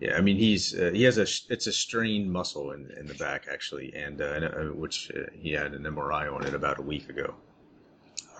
[0.00, 3.14] Yeah, I mean he's uh, he has a it's a strained muscle in, in the
[3.14, 6.82] back actually, and uh, uh which uh, he had an MRI on it about a
[6.82, 7.34] week ago,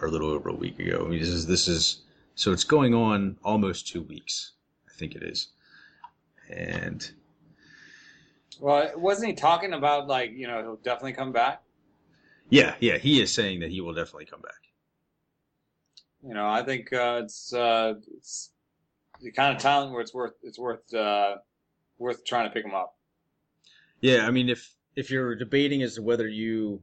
[0.00, 1.02] or a little over a week ago.
[1.04, 2.02] I mean, this is this is
[2.34, 4.52] so it's going on almost two weeks,
[4.88, 5.48] I think it is,
[6.50, 7.10] and
[8.60, 11.62] well, wasn't he talking about like you know he'll definitely come back?
[12.50, 14.52] Yeah, yeah, he is saying that he will definitely come back.
[16.26, 18.50] You know, I think uh, it's uh, it's
[19.20, 21.36] the kind of talent where it's worth it's worth uh,
[21.98, 22.96] worth trying to pick him up.
[24.00, 26.82] Yeah, I mean, if if you're debating as to whether you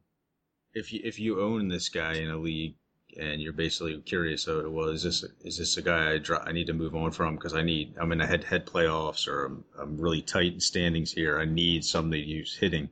[0.74, 2.76] if you if you own this guy in a league,
[3.20, 6.52] and you're basically curious, oh, well, is this is this a guy I, draw, I
[6.52, 9.46] need to move on from because I need I'm in a head head playoffs or
[9.46, 11.40] I'm, I'm really tight in standings here.
[11.40, 12.90] I need somebody who's hitting.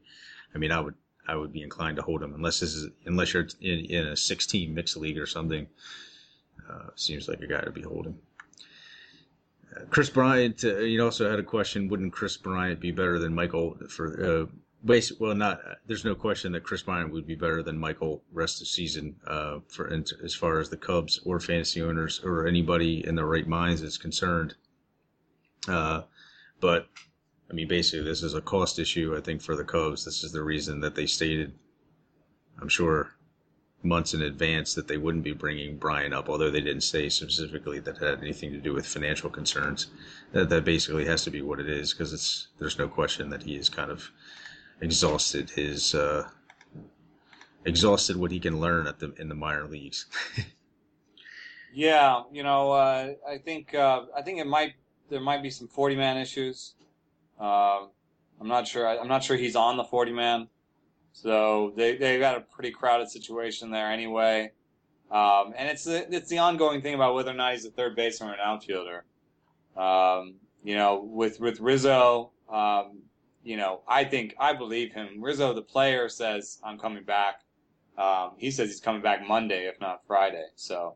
[0.53, 0.95] I mean, I would
[1.27, 4.17] I would be inclined to hold him unless this is unless you're in, in a
[4.17, 5.67] 16 mixed league or something.
[6.69, 8.17] Uh, seems like a guy to be holding.
[9.75, 11.87] Uh, Kris Bryant, uh, you also had a question.
[11.87, 14.45] Wouldn't Kris Bryant be better than Michael for uh,
[14.85, 15.59] Basic, well, not.
[15.87, 19.17] There's no question that Kris Bryant would be better than Michael rest of the season
[19.27, 19.91] uh, for
[20.23, 23.97] as far as the Cubs or fantasy owners or anybody in their right minds is
[23.97, 24.55] concerned.
[25.67, 26.03] Uh,
[26.61, 26.87] but
[27.49, 29.15] I mean, basically, this is a cost issue.
[29.17, 31.53] I think for the Cubs, this is the reason that they stated.
[32.61, 33.15] I'm sure
[33.81, 37.79] months in advance that they wouldn't be bringing Bryant up, although they didn't say specifically
[37.79, 39.87] that had anything to do with financial concerns.
[40.31, 43.43] That that basically has to be what it is because it's there's no question that
[43.43, 44.11] he is kind of
[44.81, 46.27] exhausted his uh,
[47.65, 50.05] exhausted what he can learn at the in the minor leagues.
[51.73, 54.73] yeah, you know, uh, I think uh, I think it might
[55.09, 56.75] there might be some forty man issues.
[57.39, 57.85] Uh,
[58.39, 58.87] I'm not sure.
[58.87, 60.47] I, am not sure he's on the forty man.
[61.13, 64.51] So they they got a pretty crowded situation there anyway.
[65.11, 67.95] Um, and it's the, it's the ongoing thing about whether or not he's a third
[67.95, 69.05] baseman or an outfielder.
[69.75, 72.99] Um, you know, with with Rizzo, um,
[73.43, 75.21] you know, I think I believe him.
[75.21, 77.41] Rizzo, the player, says I'm coming back.
[77.97, 80.45] Um, he says he's coming back Monday, if not Friday.
[80.55, 80.95] So,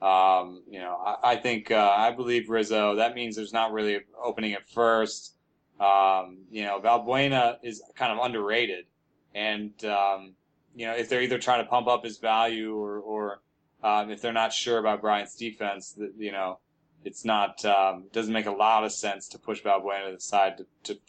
[0.00, 2.96] um, you know, I, I think uh, I believe Rizzo.
[2.96, 5.36] That means there's not really opening at first.
[5.80, 8.86] Um, you know, Valbuena is kind of underrated,
[9.34, 10.34] and um,
[10.74, 13.40] you know, if they're either trying to pump up his value or, or
[13.82, 16.58] um, if they're not sure about Bryant's defense, that you know,
[17.04, 20.58] it's not um, doesn't make a lot of sense to push Valbuena to the side
[20.58, 21.00] to, to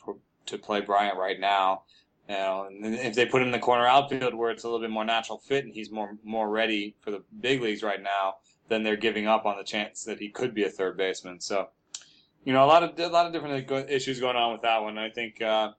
[0.47, 1.83] to play Bryant right now.
[2.27, 4.79] You know, and if they put him in the corner outfield where it's a little
[4.79, 8.35] bit more natural fit and he's more more ready for the big leagues right now,
[8.69, 11.41] then they're giving up on the chance that he could be a third baseman.
[11.41, 11.67] So,
[12.45, 14.97] you know, a lot of a lot of different issues going on with that one.
[14.97, 15.71] I think, uh,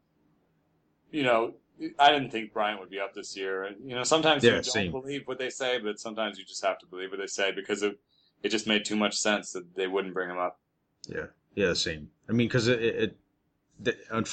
[1.10, 1.54] you know,
[1.98, 3.70] I didn't think Bryant would be up this year.
[3.82, 4.90] You know, sometimes yeah, you don't same.
[4.90, 7.82] believe what they say, but sometimes you just have to believe what they say because
[7.82, 7.98] it
[8.42, 10.60] it just made too much sense that they wouldn't bring him up.
[11.08, 12.10] Yeah, yeah, same.
[12.28, 13.16] I mean, because it, it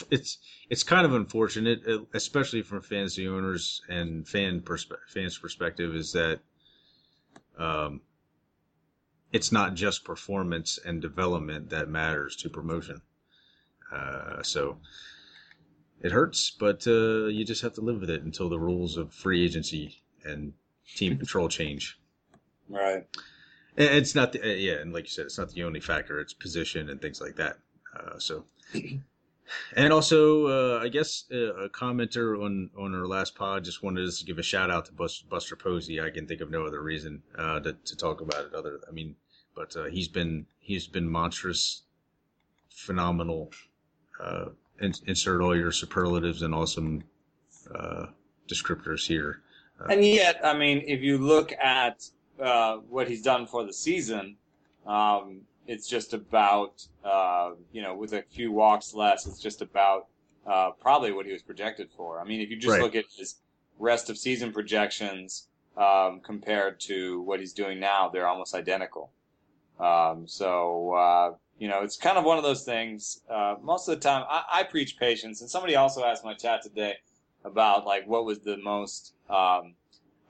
[0.09, 0.37] it's
[0.69, 6.11] it's kind of unfortunate, uh, especially from fantasy owners and fan perspe- fans' perspective, is
[6.13, 6.39] that
[7.57, 8.01] um,
[9.31, 13.01] it's not just performance and development that matters to promotion.
[13.91, 14.77] Uh, so
[16.01, 19.13] it hurts, but uh, you just have to live with it until the rules of
[19.13, 20.53] free agency and
[20.95, 21.99] team control change.
[22.69, 23.05] Right.
[23.77, 26.19] And it's not the uh, yeah, and like you said, it's not the only factor.
[26.19, 27.57] It's position and things like that.
[27.95, 28.45] Uh, so
[29.75, 34.07] and also, uh, I guess uh, a commenter on on our last pod just wanted
[34.07, 36.01] us to give a shout out to Buster, Posey.
[36.01, 38.53] I can think of no other reason uh, to to talk about it.
[38.53, 39.15] Other, I mean,
[39.55, 41.83] but uh, he's been he's been monstrous,
[42.69, 43.51] phenomenal.
[44.19, 47.03] Uh, in, insert all your superlatives and awesome
[47.73, 48.07] uh,
[48.47, 49.41] descriptors here.
[49.89, 52.03] and yet, I mean, if you look at
[52.87, 54.37] what he's done for the season,
[54.85, 60.07] um, it's just about uh, you know with a few walks less, it's just about
[60.45, 62.19] uh, probably what he was projected for.
[62.19, 62.81] I mean, if you just right.
[62.81, 63.35] look at his
[63.79, 65.47] rest of season projections
[65.77, 69.11] um, compared to what he's doing now, they're almost identical.
[69.79, 73.21] Um, so uh, you know, it's kind of one of those things.
[73.29, 76.63] Uh, most of the time, I, I, preach patience, and somebody also asked my chat
[76.63, 76.95] today
[77.45, 79.75] about like what was the most um,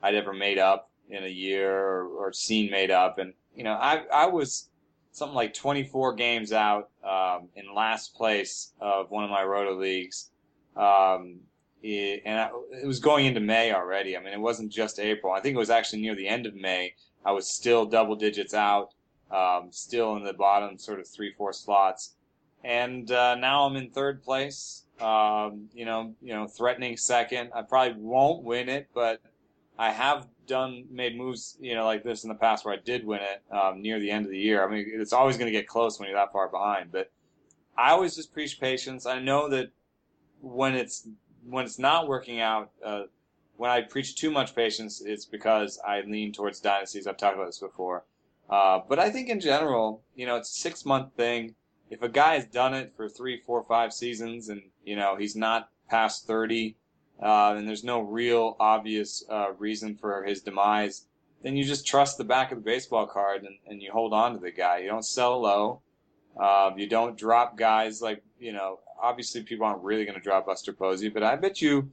[0.02, 3.72] I'd ever made up in a year or, or seen made up, and you know,
[3.72, 4.68] I I was
[5.12, 10.30] something like 24 games out um, in last place of one of my roto leagues.
[10.76, 11.40] Um,
[11.82, 12.50] it, and I,
[12.82, 14.16] it was going into May already.
[14.16, 15.32] I mean, it wasn't just April.
[15.32, 16.94] I think it was actually near the end of May.
[17.24, 18.94] I was still double digits out,
[19.30, 22.14] um, still in the bottom sort of three, four slots.
[22.64, 24.84] And uh, now I'm in third place.
[25.00, 27.50] Um, you know, you know, threatening second.
[27.54, 29.20] I probably won't win it, but
[29.78, 33.06] I have done made moves, you know, like this in the past where I did
[33.06, 34.66] win it um, near the end of the year.
[34.66, 36.92] I mean, it's always going to get close when you're that far behind.
[36.92, 37.10] But
[37.76, 39.06] I always just preach patience.
[39.06, 39.70] I know that
[40.40, 41.06] when it's
[41.44, 43.04] when it's not working out, uh,
[43.56, 47.06] when I preach too much patience, it's because I lean towards dynasties.
[47.06, 48.04] I've talked about this before.
[48.48, 51.54] Uh, but I think in general, you know, it's a six month thing.
[51.90, 55.36] If a guy has done it for three, four, five seasons, and you know he's
[55.36, 56.76] not past thirty,
[57.22, 61.06] uh, and there's no real obvious uh, reason for his demise,
[61.42, 64.32] then you just trust the back of the baseball card and, and you hold on
[64.34, 64.78] to the guy.
[64.78, 65.82] You don't sell low.
[66.40, 70.46] Uh, you don't drop guys like, you know, obviously people aren't really going to drop
[70.46, 71.90] Buster Posey, but I bet you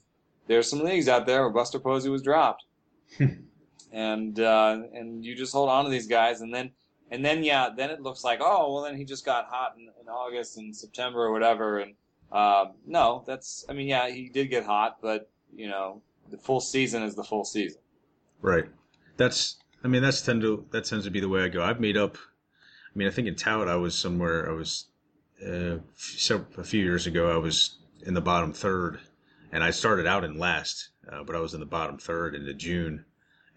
[0.47, 2.63] there's some leagues out there where Buster Posey was dropped.
[3.91, 6.71] and uh, and you just hold on to these guys, and then
[7.11, 9.89] and then yeah, then it looks like oh well, then he just got hot in,
[10.01, 11.93] in August and September or whatever, and
[12.31, 13.65] um, no, that's.
[13.69, 17.23] I mean, yeah, he did get hot, but you know, the full season is the
[17.23, 17.81] full season.
[18.41, 18.65] Right.
[19.17, 19.57] That's.
[19.83, 21.63] I mean, that's tend to that tends to be the way I go.
[21.63, 22.17] I've made up.
[22.17, 24.49] I mean, I think in tout I was somewhere.
[24.49, 24.87] I was
[25.45, 25.77] uh,
[26.57, 27.31] a few years ago.
[27.31, 28.99] I was in the bottom third,
[29.51, 32.53] and I started out in last, uh, but I was in the bottom third into
[32.53, 33.05] June,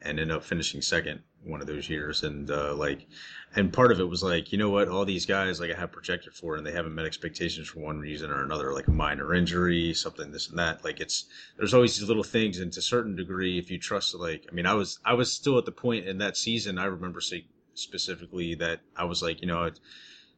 [0.01, 2.23] and ended up finishing second one of those years.
[2.23, 3.07] And uh, like
[3.55, 4.89] and part of it was like you know what?
[4.89, 7.99] All these guys like i have projected for and they haven't met expectations for one
[7.99, 10.85] reason or another like a minor injury something this and that.
[10.85, 11.27] Like it's
[11.57, 12.59] there's always these little things.
[12.59, 15.33] And to a certain degree if you trust like i mean i was i was
[15.33, 19.41] still at the point in that season i remember saying specifically that i was like
[19.41, 19.79] you know it,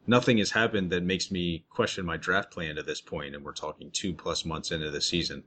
[0.07, 3.35] nothing has happened that makes me question my draft plan at this point.
[3.35, 5.43] And we're talking two plus months into the season.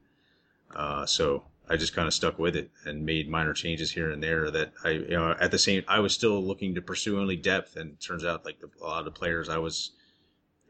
[0.74, 4.23] Uh, so I just kind of stuck with it and made minor changes here and
[4.23, 4.51] there.
[4.51, 7.77] That I, you know, at the same, I was still looking to pursue only depth,
[7.77, 9.93] and turns out like the, a lot of the players I was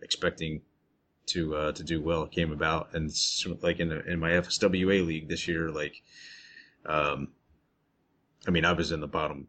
[0.03, 0.63] expecting
[1.27, 3.11] to uh, to do well came about, and
[3.63, 6.03] like in in my FSWA league this year, like,
[6.87, 7.29] um,
[8.47, 9.49] I mean, I was in the bottom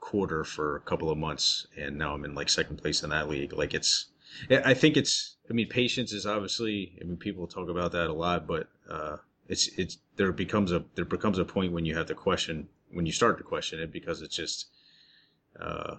[0.00, 3.28] quarter for a couple of months, and now I'm in like second place in that
[3.28, 3.52] league.
[3.52, 4.06] Like it's,
[4.50, 5.36] I think it's.
[5.48, 6.98] I mean, patience is obviously.
[7.00, 9.16] I mean, people talk about that a lot, but uh,
[9.48, 13.06] it's it's there becomes a there becomes a point when you have to question when
[13.06, 14.66] you start to question it because it's just.
[15.58, 15.96] Uh,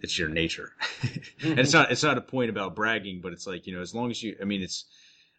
[0.00, 0.72] it's your nature,
[1.44, 3.94] and it's not it's not a point about bragging, but it's like you know as
[3.94, 4.86] long as you I mean it's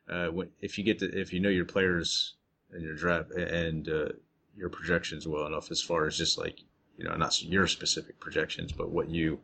[0.09, 0.29] uh,
[0.61, 2.35] if you get to if you know your players
[2.71, 4.09] and your draft and uh,
[4.55, 6.61] your projections well enough as far as just like
[6.97, 9.39] you know, not your specific projections, but what you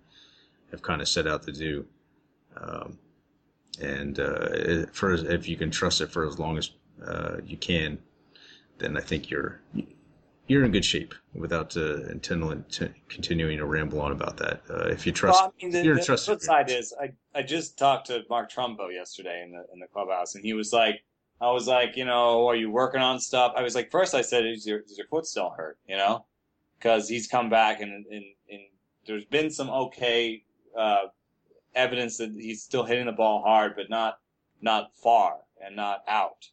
[0.72, 1.86] have kind of set out to do.
[2.56, 3.00] Um,
[3.82, 6.72] and uh, for if you can trust it for as long as
[7.06, 7.97] uh, you can,
[8.78, 9.60] then I think you're
[10.47, 14.62] you're in good shape without uh, intending to continuing to ramble on about that.
[14.70, 17.12] Uh, if you trust, well, I mean, the, you're the, the flip side is I,
[17.36, 20.74] I just talked to Mark Trumbo yesterday in the in the clubhouse, and he was
[20.74, 21.04] like,
[21.39, 23.54] I was like, you know, are you working on stuff?
[23.56, 25.78] I was like, first I said, is your is your foot still hurt?
[25.88, 26.26] You know,
[26.78, 28.62] because he's come back and, and, and
[29.06, 30.43] there's been some okay
[30.78, 31.06] uh,
[31.76, 34.20] evidence that he's still hitting the ball hard, but not
[34.62, 36.50] not far and not out.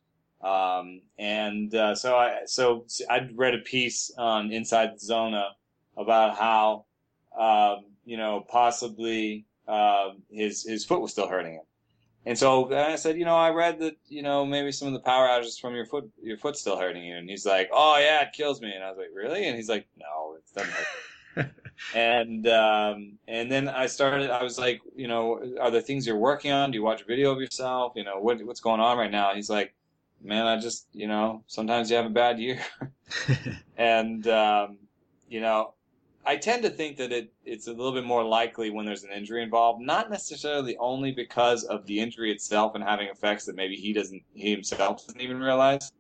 [0.47, 5.49] Um, and uh, so I so I read a piece on Inside Zona
[5.97, 6.84] about how
[7.36, 11.64] um, you know possibly uh, his his foot was still hurting him.
[12.26, 15.01] And so I said, you know, I read that, you know, maybe some of the
[15.01, 17.16] power outages from your foot, your foot's still hurting you.
[17.16, 18.72] And he's like, oh yeah, it kills me.
[18.74, 19.47] And I was like, really?
[19.47, 21.51] And he's like, no, it doesn't hurt.
[21.94, 24.30] and um, and then I started.
[24.30, 26.70] I was like, you know, are there things you're working on?
[26.70, 27.92] Do you watch a video of yourself?
[27.94, 29.34] You know, what what's going on right now?
[29.34, 29.74] he's like,
[30.27, 32.61] man, I just, you know, sometimes you have a bad year.
[33.77, 34.79] and um,
[35.29, 35.74] you know,
[36.24, 39.12] I tend to think that it, it's a little bit more likely when there's an
[39.12, 43.77] injury involved, not necessarily only because of the injury itself and having effects that maybe
[43.77, 45.93] he doesn't, he himself doesn't even realize,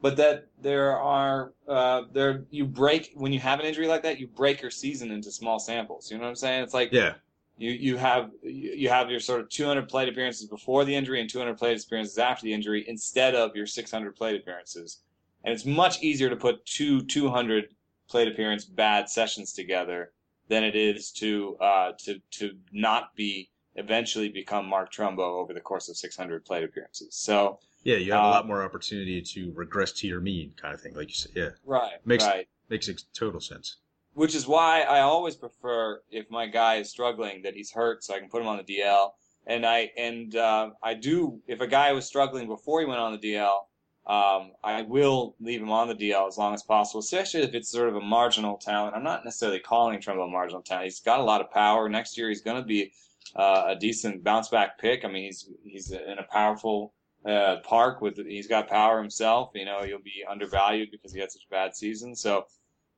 [0.00, 4.18] but that there are, uh, there, you break, when you have an injury like that,
[4.18, 6.10] you break your season into small samples.
[6.10, 6.62] You know what I'm saying?
[6.62, 7.14] It's like, yeah.
[7.58, 11.30] You, you have you have your sort of 200 plate appearances before the injury and
[11.30, 15.00] 200 plate appearances after the injury instead of your 600 plate appearances,
[15.42, 17.74] and it's much easier to put two 200
[18.08, 20.12] plate appearance bad sessions together
[20.48, 25.60] than it is to uh, to to not be eventually become Mark Trumbo over the
[25.60, 27.14] course of 600 plate appearances.
[27.14, 30.74] So yeah, you have uh, a lot more opportunity to regress to your mean, kind
[30.74, 31.32] of thing, like you said.
[31.34, 31.94] Yeah, right.
[32.04, 32.48] Makes right.
[32.68, 33.76] makes total sense.
[34.16, 38.14] Which is why I always prefer if my guy is struggling that he's hurt, so
[38.14, 39.10] I can put him on the DL.
[39.46, 43.12] And I and uh, I do if a guy was struggling before he went on
[43.12, 43.58] the DL,
[44.06, 47.70] um, I will leave him on the DL as long as possible, especially if it's
[47.70, 48.96] sort of a marginal talent.
[48.96, 50.84] I'm not necessarily calling Trumbo a marginal talent.
[50.84, 51.88] He's got a lot of power.
[51.88, 52.92] Next year, he's going to be
[53.34, 55.04] uh, a decent bounce back pick.
[55.04, 56.94] I mean, he's he's in a powerful
[57.26, 59.50] uh, park with he's got power himself.
[59.54, 62.14] You know, he'll be undervalued because he had such a bad season.
[62.14, 62.46] So,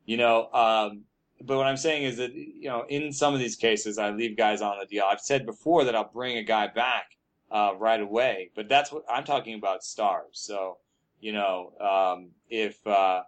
[0.08, 1.04] you know, um,
[1.42, 4.38] but what I'm saying is that you know, in some of these cases, I leave
[4.38, 5.04] guys on the DL.
[5.04, 7.10] I've said before that I'll bring a guy back
[7.50, 10.30] uh, right away, but that's what I'm talking about stars.
[10.32, 10.78] So
[11.20, 13.22] you know, um, if uh,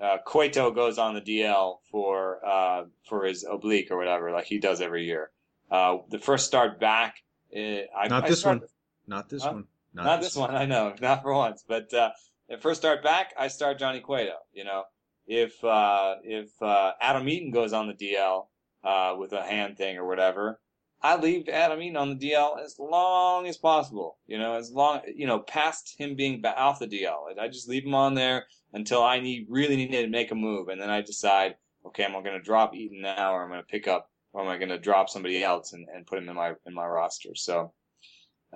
[0.00, 4.58] uh, Cueto goes on the DL for uh, for his oblique or whatever, like he
[4.58, 5.30] does every year,
[5.70, 7.16] uh, the first start back.
[7.54, 8.62] Uh, I, not I this one.
[9.06, 9.66] Not this one.
[9.92, 10.50] Not, not this, one.
[10.50, 10.62] one.
[10.62, 11.62] I know, not for once.
[11.68, 12.12] But uh,
[12.48, 14.36] the first start back, I start Johnny Cueto.
[14.54, 14.84] You know,
[15.26, 18.46] if uh, if uh, Adam Eaton goes on the DL
[18.84, 20.60] uh, with a hand thing or whatever,
[21.02, 24.18] I leave Adam Eaton on the DL as long as possible.
[24.26, 27.84] You know, as long you know, past him being off the DL, I just leave
[27.84, 31.00] him on there until I need really need to make a move, and then I
[31.00, 31.56] decide,
[31.86, 34.42] okay, am I going to drop Eaton now, or I'm going to pick up, or
[34.42, 36.86] am I going to drop somebody else and, and put him in my in my
[36.86, 37.34] roster?
[37.34, 37.72] So,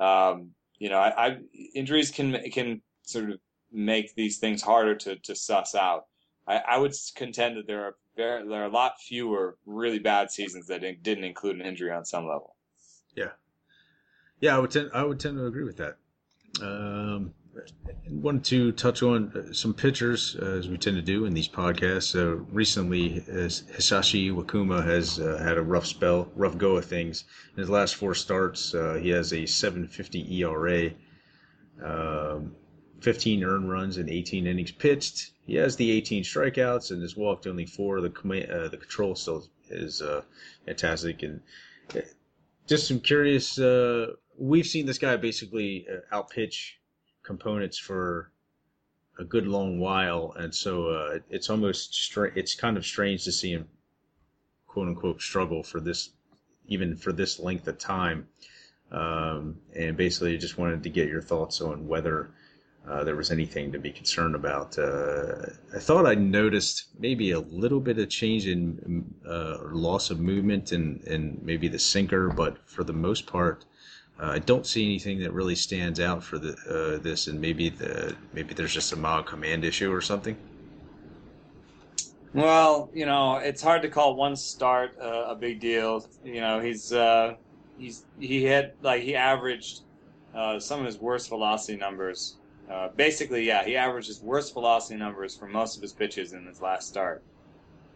[0.00, 1.36] um, you know, I, I
[1.74, 3.40] injuries can can sort of
[3.72, 6.04] make these things harder to to suss out.
[6.47, 10.30] I, I would contend that there are there, there are a lot fewer really bad
[10.30, 12.57] seasons that didn't include an injury on some level.
[13.14, 13.32] Yeah,
[14.40, 15.97] yeah, I would tend I would tend to agree with that.
[16.62, 17.34] Um,
[18.11, 21.49] wanted to touch on uh, some pitchers uh, as we tend to do in these
[21.49, 22.05] podcasts.
[22.05, 27.24] So recently, as Hisashi Iwakuma has uh, had a rough spell, rough go of things.
[27.55, 30.90] In his last four starts, uh, he has a 7.50 ERA.
[31.82, 32.55] Um,
[33.01, 35.32] 15 earned runs in 18 innings pitched.
[35.47, 38.01] He has the 18 strikeouts and has walked only four.
[38.01, 40.22] The uh, the control still is uh,
[40.64, 41.22] fantastic.
[41.22, 41.40] And
[41.94, 42.01] uh,
[42.66, 43.59] just some curious.
[43.59, 46.78] Uh, we've seen this guy basically uh, outpitch
[47.22, 48.32] components for
[49.18, 53.53] a good long while, and so uh, it's almost it's kind of strange to see
[53.53, 53.68] him
[54.66, 56.11] quote unquote struggle for this
[56.68, 58.28] even for this length of time.
[58.92, 62.30] um, and basically just wanted to get your thoughts on whether
[62.89, 64.78] uh, there was anything to be concerned about.
[64.78, 70.20] Uh, I thought I noticed maybe a little bit of change in uh, loss of
[70.20, 73.64] movement and in maybe the sinker, but for the most part,
[74.20, 77.70] uh, I don't see anything that really stands out for the, uh, this, and maybe
[77.70, 80.37] the maybe there's just a mild command issue or something.
[82.32, 86.07] Well, you know, it's hard to call one start a big deal.
[86.24, 86.95] You know, he's
[87.78, 89.80] he's he had like he averaged
[90.61, 92.37] some of his worst velocity numbers
[92.70, 96.46] uh, basically, yeah, he averaged his worst velocity numbers for most of his pitches in
[96.46, 97.22] his last start.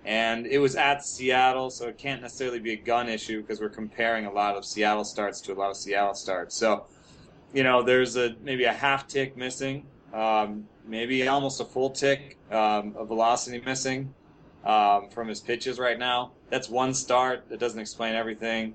[0.04, 3.68] And it was at Seattle, so it can't necessarily be a gun issue because we're
[3.68, 6.54] comparing a lot of Seattle starts to a lot of Seattle starts.
[6.56, 6.86] So,
[7.52, 12.38] you know, there's a maybe a half tick missing, um, maybe almost a full tick
[12.50, 14.14] um, of velocity missing
[14.64, 16.32] um, from his pitches right now.
[16.48, 17.48] That's one start.
[17.50, 18.74] That doesn't explain everything.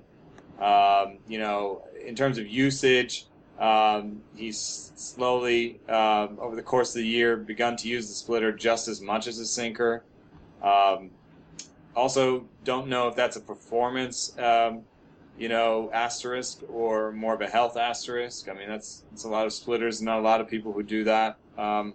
[0.60, 3.26] Um, you know, in terms of usage,
[3.58, 8.52] um, he's slowly, um, over the course of the year, begun to use the splitter
[8.52, 10.04] just as much as the sinker.
[10.62, 11.10] Um,
[11.94, 14.82] also, don't know if that's a performance, um,
[15.38, 18.48] you know, asterisk or more of a health asterisk.
[18.48, 20.82] I mean, that's, that's a lot of splitters, and not a lot of people who
[20.82, 21.38] do that.
[21.56, 21.94] Um,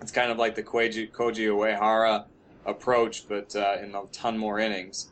[0.00, 2.24] it's kind of like the Koji, Koji Uehara
[2.66, 5.10] approach, but uh, in a ton more innings.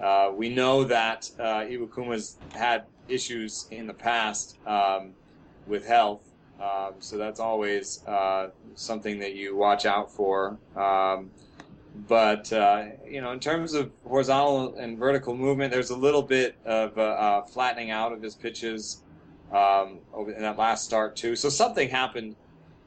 [0.00, 5.12] Uh, we know that uh, Iwakuma's had issues in the past um,
[5.66, 6.28] with health.
[6.60, 10.58] Um, so that's always uh, something that you watch out for.
[10.76, 11.30] Um,
[12.08, 16.56] but uh, you know, in terms of horizontal and vertical movement, there's a little bit
[16.64, 19.02] of uh, uh flattening out of his pitches
[19.52, 21.36] um, over in that last start too.
[21.36, 22.36] So something happened.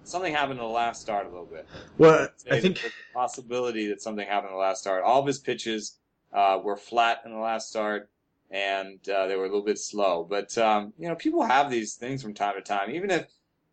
[0.03, 1.67] Something happened in the last start a little bit.
[1.97, 5.03] Well, I think the possibility that something happened in the last start.
[5.03, 5.97] All of his pitches
[6.31, 8.09] uh, were flat in the last start
[8.55, 10.25] and uh, they were a little bit slow.
[10.27, 12.89] But um, you know, people have these things from time to time.
[12.91, 13.27] Even if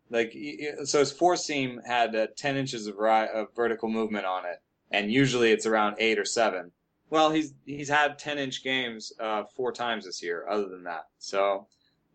[0.09, 0.35] like
[0.83, 4.61] so, his four seam had uh, ten inches of, ri- of vertical movement on it,
[4.91, 6.71] and usually it's around eight or seven.
[7.09, 10.45] Well, he's he's had ten inch games uh, four times this year.
[10.49, 11.67] Other than that, so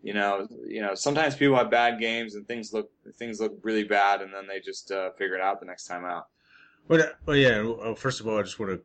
[0.02, 3.84] you know, you know, sometimes people have bad games and things look things look really
[3.84, 6.26] bad, and then they just uh, figure it out the next time out.
[6.86, 7.94] Well, well yeah.
[7.94, 8.80] First of all, I just want to,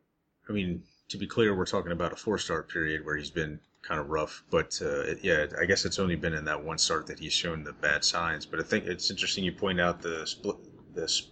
[0.48, 3.60] I mean, to be clear, we're talking about a four start period where he's been
[3.86, 4.42] kind of rough.
[4.50, 7.64] But uh, yeah, I guess it's only been in that one start that he's shown
[7.64, 8.46] the bad signs.
[8.46, 10.56] But I think it's interesting you point out the split,
[10.94, 11.22] the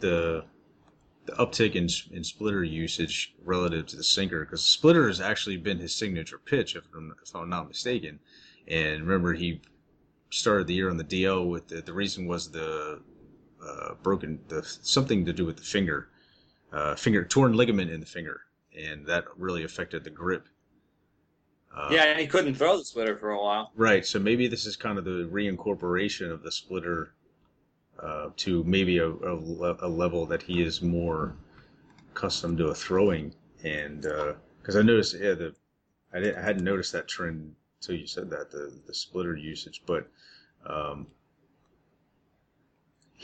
[0.00, 0.44] the
[1.26, 5.58] the uptick in, in splitter usage relative to the sinker because the splitter has actually
[5.58, 8.18] been his signature pitch, if I'm, if I'm not mistaken.
[8.66, 9.60] And remember, he
[10.30, 13.00] started the year on the DL with the, the reason was the
[13.62, 16.08] uh, broken the something to do with the finger,
[16.72, 18.42] uh, finger torn ligament in the finger,
[18.78, 20.48] and that really affected the grip
[21.74, 23.72] uh, yeah, and he couldn't throw the splitter for a while.
[23.76, 24.04] Right.
[24.04, 27.14] So maybe this is kind of the reincorporation of the splitter
[28.02, 31.36] uh, to maybe a, a, a, level that he is more
[32.12, 33.34] accustomed to a throwing.
[33.64, 35.54] And because uh, I noticed, yeah, the
[36.12, 39.82] I, didn't, I hadn't noticed that trend until you said that the the splitter usage,
[39.86, 40.08] but.
[40.66, 41.06] Um,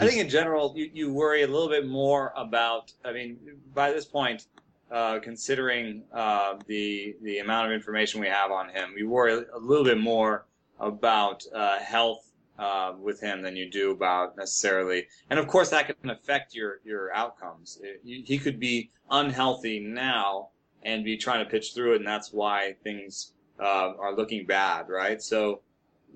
[0.01, 2.93] I think in general, you, you worry a little bit more about.
[3.05, 3.39] I mean,
[3.75, 4.47] by this point,
[4.91, 8.93] uh, considering uh, the the amount of information we have on him.
[8.95, 10.47] We worry a little bit more
[10.79, 15.87] about uh, health uh, with him than you do about necessarily, and of course that
[16.01, 17.81] can affect your your outcomes.
[17.83, 20.49] It, you, he could be unhealthy now
[20.85, 24.89] and be trying to pitch through it, and that's why things uh, are looking bad,
[24.89, 25.23] right?
[25.23, 25.61] So,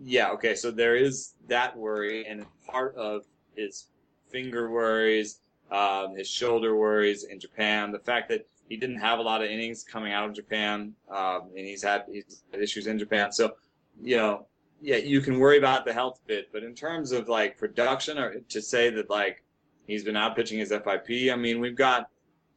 [0.05, 3.25] yeah, okay, so there is that worry, and part of
[3.57, 3.87] his
[4.31, 5.41] finger worries.
[5.71, 9.51] Um, his shoulder worries in Japan, the fact that he didn't have a lot of
[9.51, 13.33] innings coming out of Japan, um, and he's had, he's had issues in Japan.
[13.33, 13.55] So,
[14.01, 14.47] you know,
[14.81, 18.41] yeah, you can worry about the health bit, but in terms of like production, or
[18.41, 19.43] to say that like
[19.87, 22.11] he's been out pitching his FIP, I mean, we've got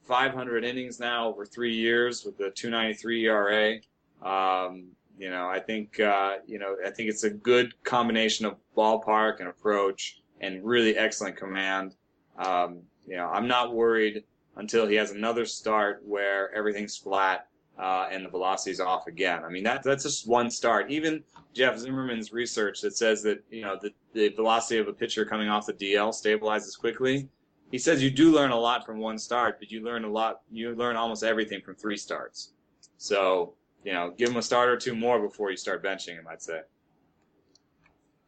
[0.03, 3.75] 500 innings now over three years with the 293 ERA.
[4.21, 8.57] Um, you know, I think uh, you know, I think it's a good combination of
[8.75, 11.95] ballpark and approach and really excellent command.
[12.37, 14.23] Um, you know, I'm not worried
[14.55, 17.47] until he has another start where everything's flat
[17.79, 19.43] uh, and the velocity's off again.
[19.43, 20.91] I mean, that that's just one start.
[20.91, 21.23] Even
[21.53, 25.49] Jeff Zimmerman's research that says that you know the, the velocity of a pitcher coming
[25.49, 27.29] off the DL stabilizes quickly.
[27.71, 30.41] He says you do learn a lot from one start, but you learn a lot.
[30.51, 32.53] You learn almost everything from three starts.
[32.97, 36.27] So you know, give him a start or two more before you start benching him.
[36.29, 36.61] I'd say.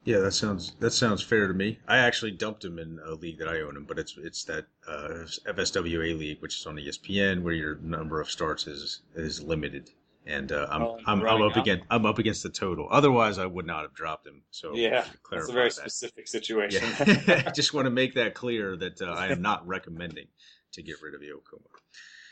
[0.06, 1.80] Yeah, that sounds that sounds fair to me.
[1.88, 4.66] I actually dumped him in a league that I own him, but it's it's that
[4.88, 9.92] uh, FSWA league, which is on ESPN, where your number of starts is is limited,
[10.26, 12.88] and uh, I'm oh, I'm, I'm up against I'm up against the total.
[12.92, 14.42] Otherwise, I would not have dropped him.
[14.52, 15.74] So yeah, that's a very that.
[15.74, 16.84] specific situation.
[17.00, 17.44] Yeah.
[17.48, 20.28] I just want to make that clear that uh, I am not recommending
[20.74, 21.62] to get rid of Iwakuma.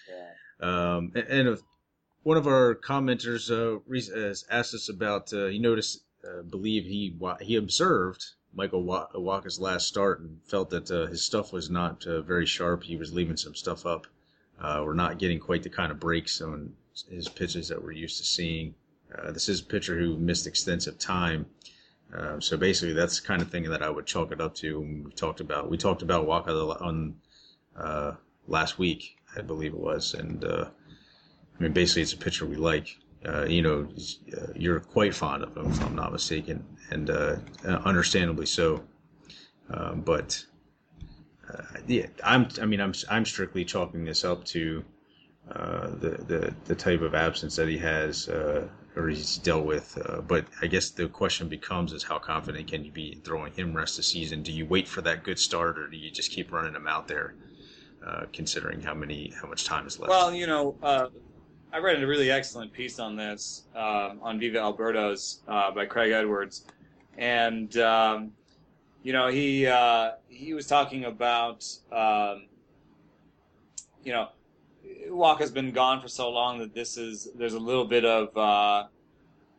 [0.10, 0.96] Yeah.
[0.96, 1.58] Um, and, and
[2.24, 3.80] one of our commenters uh,
[4.14, 5.34] has asked us about.
[5.34, 10.92] Uh, he noticed, uh, believe he he observed Michael Wacha's last start and felt that
[10.92, 12.84] uh, his stuff was not uh, very sharp.
[12.84, 14.08] He was leaving some stuff up.
[14.60, 16.74] Uh, we're not getting quite the kind of breaks on
[17.10, 18.76] his pitches that we're used to seeing.
[19.18, 21.46] Uh, this is a pitcher who missed extensive time.
[22.14, 24.82] Uh, so basically, that's the kind of thing that I would chalk it up to.
[25.06, 27.16] We talked about we talked about Wacha on
[28.48, 30.68] last week, I believe it was, and I
[31.58, 32.98] mean basically it's a pitcher we like.
[33.26, 33.88] Uh, you know,
[34.36, 38.84] uh, you're quite fond of him, if I'm not mistaken, and uh, understandably so.
[39.70, 40.44] Um, but
[41.48, 42.48] uh, yeah, I'm.
[42.60, 42.94] I mean, I'm.
[43.10, 44.84] I'm strictly chalking this up to
[45.52, 50.00] uh, the the the type of absence that he has uh, or he's dealt with.
[50.28, 53.78] but I guess the question becomes: is how confident can you be in throwing him
[53.78, 54.42] rest of the season?
[54.42, 57.08] Do you wait for that good start, or do you just keep running him out
[57.08, 57.36] there?
[58.34, 60.10] considering how many how much time is left.
[60.10, 60.76] Well, you know,
[61.74, 65.86] I read a really excellent piece on this um, on Viva El Birdos uh, by
[65.86, 66.66] Craig Edwards,
[67.18, 68.34] and um,
[69.04, 72.48] you know he uh, he was talking about um,
[74.04, 74.28] you know
[75.08, 78.88] Wacha's been gone for so long that this is there's a little bit of uh,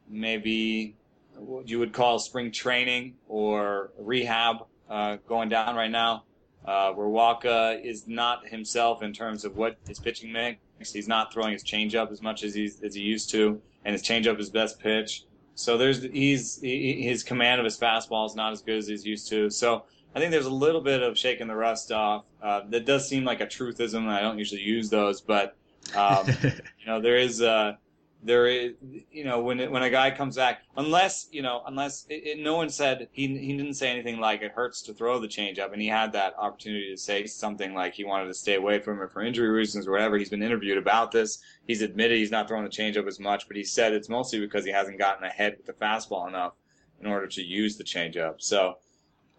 [0.07, 0.95] maybe
[1.35, 6.25] what you would call spring training or rehab uh, going down right now,
[6.67, 10.61] uh, where Wacha is not himself in terms of what his pitching makes
[10.91, 14.03] He's not throwing his changeup as much as he's as he used to, and his
[14.03, 15.25] changeup is best pitch.
[15.55, 19.05] So there's he's he, his command of his fastball is not as good as he's
[19.05, 19.51] used to.
[19.51, 22.25] So I think there's a little bit of shaking the rust off.
[22.43, 24.09] Uh, that does seem like a truthism.
[24.09, 25.57] I don't usually use those, but
[25.95, 27.77] um, you know there is uh,
[28.23, 28.73] there is
[29.11, 32.39] you know when it, when a guy comes back unless you know unless it, it,
[32.39, 35.73] no one said he he didn't say anything like it hurts to throw the changeup
[35.73, 39.03] and he had that opportunity to say something like he wanted to stay away from
[39.03, 40.17] it for injury reasons or whatever.
[40.17, 41.43] He's been interviewed about this.
[41.67, 44.65] He's admitted he's not throwing the changeup as much but he said it's mostly because
[44.65, 46.55] he hasn't gotten ahead with the fastball enough
[47.01, 48.79] in order to use the changeup so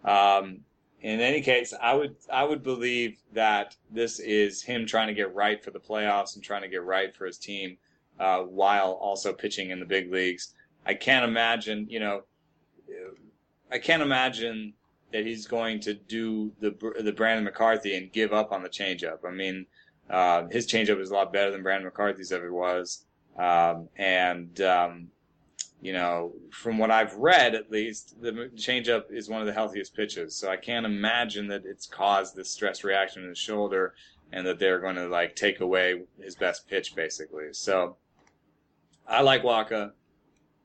[0.04, 0.60] um,
[1.00, 5.34] in any case I would I would believe that this is him trying to get
[5.34, 7.78] right for the playoffs and trying to get right for his team
[8.18, 10.54] uh, while also pitching in the big leagues.
[10.86, 12.22] I can't imagine, you know,
[13.70, 14.74] I can't imagine
[15.12, 19.18] that he's going to do the the Brandon McCarthy and give up on the changeup.
[19.26, 19.66] I mean,
[20.10, 23.04] uh, his changeup is a lot better than Brandon McCarthy's ever was,
[23.38, 25.08] um, and um,
[25.80, 29.94] you know, from what I've read, at least, the changeup is one of the healthiest
[29.94, 30.34] pitches.
[30.36, 33.94] So I can't imagine that it's caused this stress reaction in the shoulder,
[34.32, 37.52] and that they're going to like take away his best pitch, basically.
[37.52, 37.96] So
[39.06, 39.92] I like Wacha.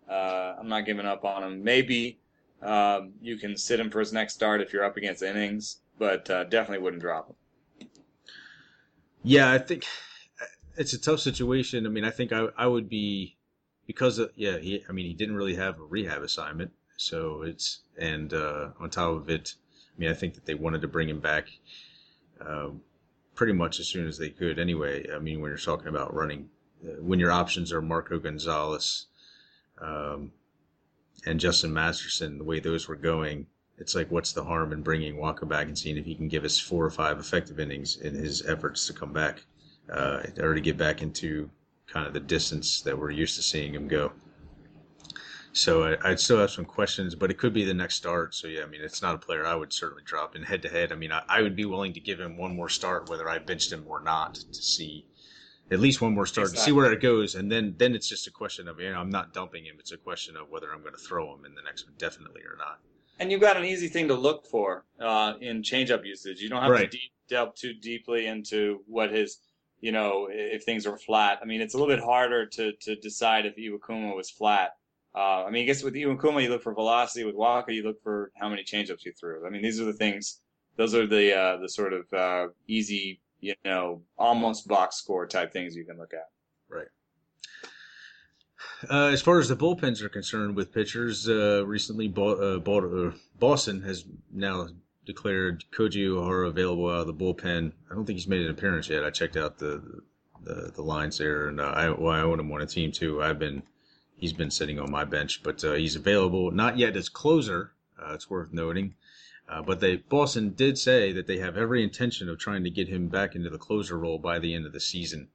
[0.10, 1.64] Uh, I'm not giving up on him.
[1.64, 2.20] Maybe
[2.62, 6.30] um, you can sit him for his next start if you're up against innings, but
[6.30, 7.36] uh, definitely wouldn't drop him.
[9.24, 9.86] Yeah, I think
[10.78, 11.86] it's a tough situation.
[11.86, 13.38] I mean, I think I, I would be
[13.86, 17.82] because of, yeah, he, I mean, he didn't really have a rehab assignment, so it's
[17.98, 21.10] and uh, on top of it, I mean, I think that they wanted to bring
[21.10, 21.50] him back
[22.40, 22.70] uh,
[23.36, 24.58] pretty much as soon as they could.
[24.58, 26.50] Anyway, I mean, when you're talking about running
[27.00, 29.08] when your options are Marco Gonzales
[29.82, 30.32] um,
[31.26, 35.16] and Justin Masterson, the way those were going, it's like, what's the harm in bringing
[35.16, 38.14] Wacha back and seeing if he can give us four or five effective innings in
[38.14, 39.44] his efforts to come back,
[39.92, 41.50] uh, or to get back into
[41.88, 44.12] kind of the distance that we're used to seeing him go.
[45.52, 48.36] So I, would still have some questions, but it could be the next start.
[48.36, 50.70] So yeah, I mean, it's not a player I would certainly drop in head to
[50.70, 50.92] head.
[50.92, 53.40] I mean, I, I would be willing to give him one more start, whether I
[53.40, 55.06] benched him or not, to see
[55.72, 56.60] at least one more start exactly.
[56.60, 59.00] to see where it goes, and then then it's just a question of you know
[59.00, 59.76] I'm not dumping him.
[59.80, 62.42] It's a question of whether I'm going to throw him in the next one definitely
[62.42, 62.80] or not.
[63.20, 66.40] And you've got an easy thing to look for uh, in changeup usage.
[66.40, 66.90] You don't have right.
[66.90, 66.98] to
[67.30, 69.40] delve too deeply into what his
[69.82, 71.40] you know if things are flat.
[71.42, 74.72] I mean, it's a little bit harder to to decide if Iwakuma was flat.
[75.16, 77.26] Uh, I mean, I guess with Iwakuma you look for velocity.
[77.26, 79.46] With Wacha, you look for how many changeups you threw.
[79.46, 80.42] I mean, these are the things.
[80.78, 85.54] Those are the uh, the sort of uh, easy you know, almost box score type
[85.54, 86.30] things you can look at.
[86.70, 86.88] Right.
[88.90, 93.12] Uh, as far as the bullpens are concerned with pitchers, uh, recently Bo- uh, uh
[93.40, 94.68] Boston has now
[95.06, 97.72] declared Koji Uehara available out of the bullpen.
[97.90, 99.04] I don't think he's made an appearance yet.
[99.04, 100.02] I checked out the
[100.42, 103.22] the, the lines there, and uh, I, well, I own him on a team too.
[103.22, 103.64] I've been
[104.16, 106.52] he's been sitting on my bench, but uh, he's available.
[106.52, 107.72] Not yet as closer.
[108.12, 108.96] it's worth noting.
[109.50, 112.88] Uh, but they Boston did say that they have every intention of trying to get
[112.88, 115.30] him back into the closer role by the end of the season.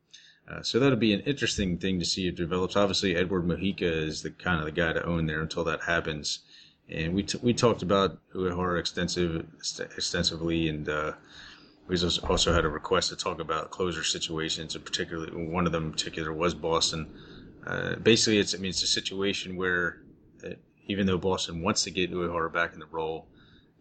[0.49, 2.77] Uh, so that'll be an interesting thing to see if it develops.
[2.77, 6.41] Obviously, Edward Mujica is the kind of the guy to own there until that happens.
[6.89, 9.47] And we t- we talked about Uehara extensive
[9.97, 11.13] extensively, and uh,
[11.89, 11.97] we
[12.29, 15.93] also had a request to talk about closer situations, and particularly one of them in
[15.93, 17.09] particular was Boston.
[17.67, 20.03] Uh, basically, it's I mean it's a situation where
[20.45, 20.51] uh,
[20.87, 23.27] even though Boston wants to get Uehara back in the role,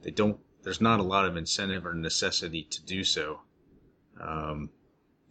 [0.04, 0.38] they don't.
[0.62, 3.42] There's not a lot of incentive or necessity to do so.
[4.22, 4.70] Um,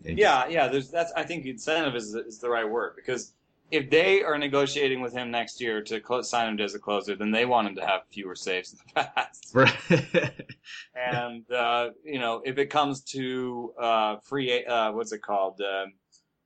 [0.05, 0.69] yeah, yeah.
[0.69, 1.13] There's that's.
[1.13, 3.33] I think incentive is is the right word because
[3.71, 7.17] if they are negotiating with him next year to close, sign him as a closer,
[7.17, 9.51] then they want him to have fewer saves in the past.
[9.55, 10.47] Right.
[10.95, 15.61] and uh, you know, if it comes to uh, free, uh, what's it called?
[15.61, 15.95] Um,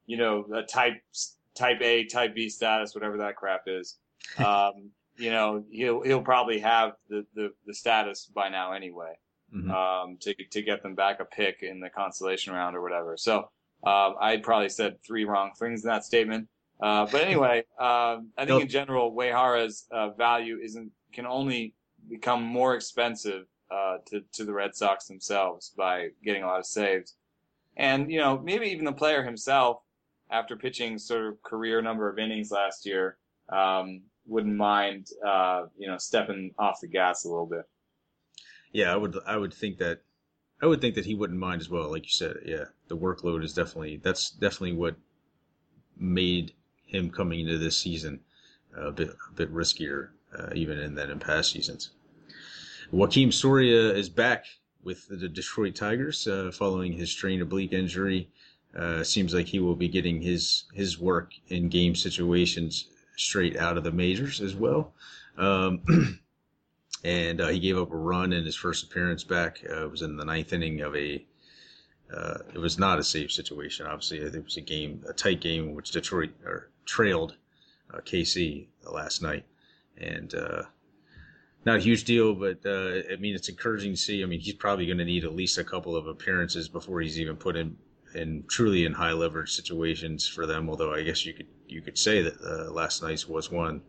[0.07, 1.03] you know, a type
[1.55, 3.97] type A, type B status, whatever that crap is.
[4.39, 9.14] Um, you know, he'll he'll probably have the, the, the status by now anyway
[9.54, 9.70] mm-hmm.
[9.70, 13.16] um, to to get them back a pick in the consolation round or whatever.
[13.16, 13.48] So
[13.84, 16.48] uh, I probably said three wrong things in that statement.
[16.80, 21.74] Uh, but anyway, uh, I think in general, Uehara's uh, value isn't can only
[22.08, 26.66] become more expensive uh, to to the Red Sox themselves by getting a lot of
[26.66, 27.14] saves,
[27.76, 29.78] and you know maybe even the player himself,
[30.30, 33.16] after pitching sort of career number of innings last year,
[33.48, 37.64] um, wouldn't mind uh, you know stepping off the gas a little bit
[38.77, 40.03] yeah, I would I would think that
[40.61, 41.91] I would think that he wouldn't mind as well.
[41.91, 44.97] Like you said, yeah, the workload is definitely that's definitely what
[45.97, 46.53] made
[46.85, 48.20] him coming into this season
[48.77, 51.93] a bit a bit riskier, uh, even in that in past seasons.
[52.93, 54.45] Joakim Soria is back
[54.83, 58.29] with the Detroit Tigers uh, following his strained oblique injury.
[58.77, 63.76] Uh, seems like he will be getting his his work in game situations straight out
[63.76, 64.94] of the majors as well.
[65.36, 65.82] Um,
[67.04, 69.60] and uh, he gave up a run in his first appearance back.
[69.68, 71.24] Uh, it was in the ninth inning of a.
[72.12, 73.86] Uh, it was not a safe situation.
[73.86, 77.36] Obviously, it was a game, a tight game, in which Detroit or trailed
[77.92, 79.44] uh, KC last night,
[79.98, 80.62] and uh,
[81.64, 82.34] not a huge deal.
[82.34, 84.22] But uh, I mean, it's encouraging to see.
[84.22, 87.20] I mean, he's probably going to need at least a couple of appearances before he's
[87.20, 87.76] even put in
[88.14, 90.68] in truly in high leverage situations for them.
[90.70, 93.82] Although I guess you could you could say that last night's was one.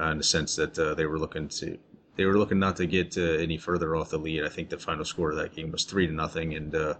[0.00, 1.78] in the sense that they were looking to
[2.18, 4.44] they were looking not to get uh, any further off the lead.
[4.44, 6.94] I think the final score of that game was three to nothing, and uh,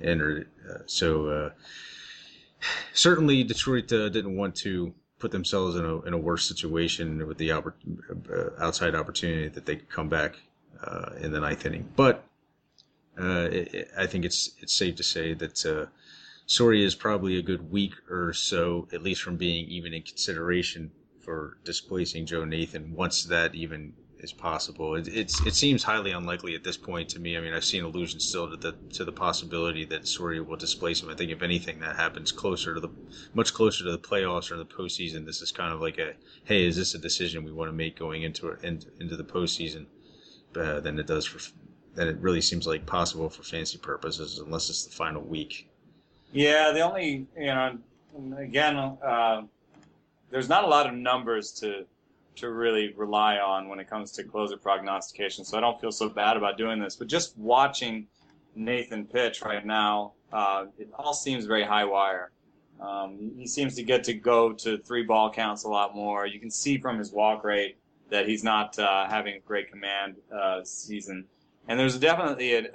[0.00, 1.50] and uh, so uh,
[2.92, 7.38] certainly Detroit uh, didn't want to put themselves in a in a worse situation with
[7.38, 7.72] the oppor-
[8.30, 10.36] uh, outside opportunity that they could come back
[11.20, 11.88] in the ninth inning.
[11.96, 12.24] But
[13.16, 15.88] it, I think it's it's safe to say that.
[16.46, 20.90] Soria is probably a good week or so, at least from being even in consideration
[21.20, 24.94] for displacing Joe Nathan once that even is possible.
[24.94, 27.36] It, it's it seems highly unlikely at this point to me.
[27.36, 31.02] I mean, I've seen allusions still to the to the possibility that Soria will displace
[31.02, 31.10] him.
[31.10, 32.90] I think if anything, that happens closer to the
[33.34, 35.24] much closer to the playoffs or the postseason.
[35.24, 36.14] This is kind of like a
[36.44, 39.24] hey, is this a decision we want to make going into it into, into the
[39.24, 39.86] postseason?
[40.54, 41.38] Uh, than it does for
[41.94, 45.69] than it really seems like possible for fancy purposes, unless it's the final week.
[46.32, 47.78] Yeah, the only you know,
[48.38, 49.42] again, uh,
[50.30, 51.86] there's not a lot of numbers to
[52.36, 55.44] to really rely on when it comes to closer prognostication.
[55.44, 56.96] So I don't feel so bad about doing this.
[56.96, 58.06] But just watching
[58.54, 62.30] Nathan pitch right now, uh, it all seems very high wire.
[62.80, 66.26] Um, he seems to get to go to three ball counts a lot more.
[66.26, 67.76] You can see from his walk rate
[68.08, 71.26] that he's not uh, having a great command uh, season.
[71.68, 72.68] And there's definitely an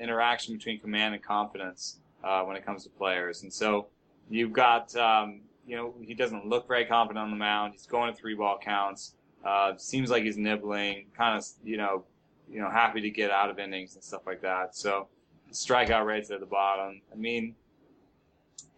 [0.00, 3.42] interaction between command and confidence uh, when it comes to players.
[3.42, 3.88] And so
[4.30, 7.72] you've got um, you know, he doesn't look very confident on the mound.
[7.72, 9.14] He's going to three ball counts.
[9.44, 12.04] Uh, seems like he's nibbling, kind of, you know,
[12.50, 14.74] you know, happy to get out of innings and stuff like that.
[14.76, 15.08] So
[15.52, 17.00] strikeout rates at the bottom.
[17.12, 17.54] I mean,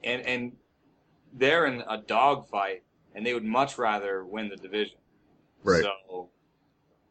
[0.05, 0.53] and and
[1.33, 2.83] they're in a dogfight,
[3.15, 4.99] and they would much rather win the division.
[5.63, 5.83] Right.
[5.83, 6.29] So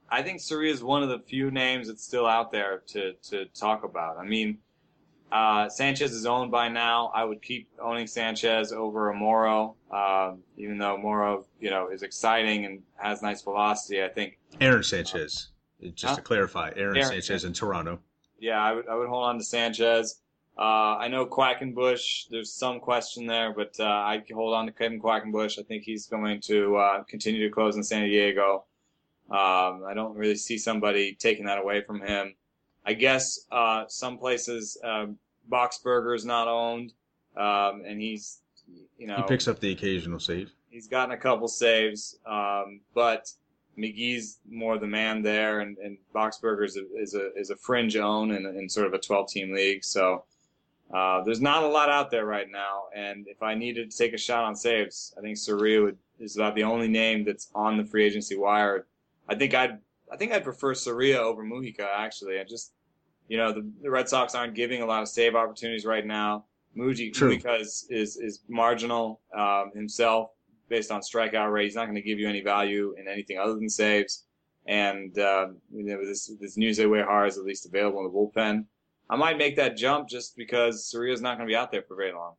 [0.10, 3.46] I think Soria is one of the few names that's still out there to to
[3.48, 4.18] talk about.
[4.18, 4.60] I mean,
[5.32, 7.12] uh, Sanchez is owned by now.
[7.14, 12.04] I would keep owning Sanchez over a Morrow, um, even though Morrow, you know, is
[12.04, 14.04] exciting and has nice velocity.
[14.04, 15.50] I think Aaron Sanchez.
[15.84, 16.16] Uh, just huh?
[16.16, 18.00] to clarify, Aaron, Aaron Sanchez in Toronto.
[18.40, 20.22] Yeah, I would I would hold on to Sanchez.
[20.58, 22.30] Uh, I know Quackenbush.
[22.30, 25.60] There's some question there, but uh, I'd hold on to Kevin Quackenbush.
[25.60, 28.64] I think he's going to uh, continue to close in San Diego.
[29.30, 32.36] Um, I don't really see somebody taking that away from him.
[32.86, 35.18] I guess uh, some places um,
[35.52, 36.94] Boxberger is not owned,
[37.36, 38.40] um, and he's
[38.98, 40.52] you know he picks up the occasional save.
[40.70, 43.32] He's gotten a couple saves, um, but
[43.78, 47.96] McGee's more the man there, and, and Boxberger is a, is a is a fringe
[47.98, 49.84] own in, in sort of a 12 team league.
[49.84, 50.24] So
[50.94, 54.14] Uh, there's not a lot out there right now, and if I needed to take
[54.14, 57.76] a shot on saves, I think Soria would, is about the only name that's on
[57.78, 58.86] the free agency wire.
[59.28, 59.80] I think I'd
[60.14, 62.40] I think I'd prefer Soria over Mujica actually.
[62.40, 62.72] I just
[63.28, 66.46] you know the, the Red Sox aren't giving a lot of save opportunities right now.
[66.78, 70.32] Muji because is is, marginal um, himself
[70.68, 71.66] based on strikeout rate.
[71.66, 74.26] He's not going to give you any value in anything other than saves.
[74.66, 78.66] And uh, you know, this this Uehara is at least available in the bullpen.
[79.10, 81.96] I might make that jump just because Soria's not going to be out there for
[81.96, 82.34] very long.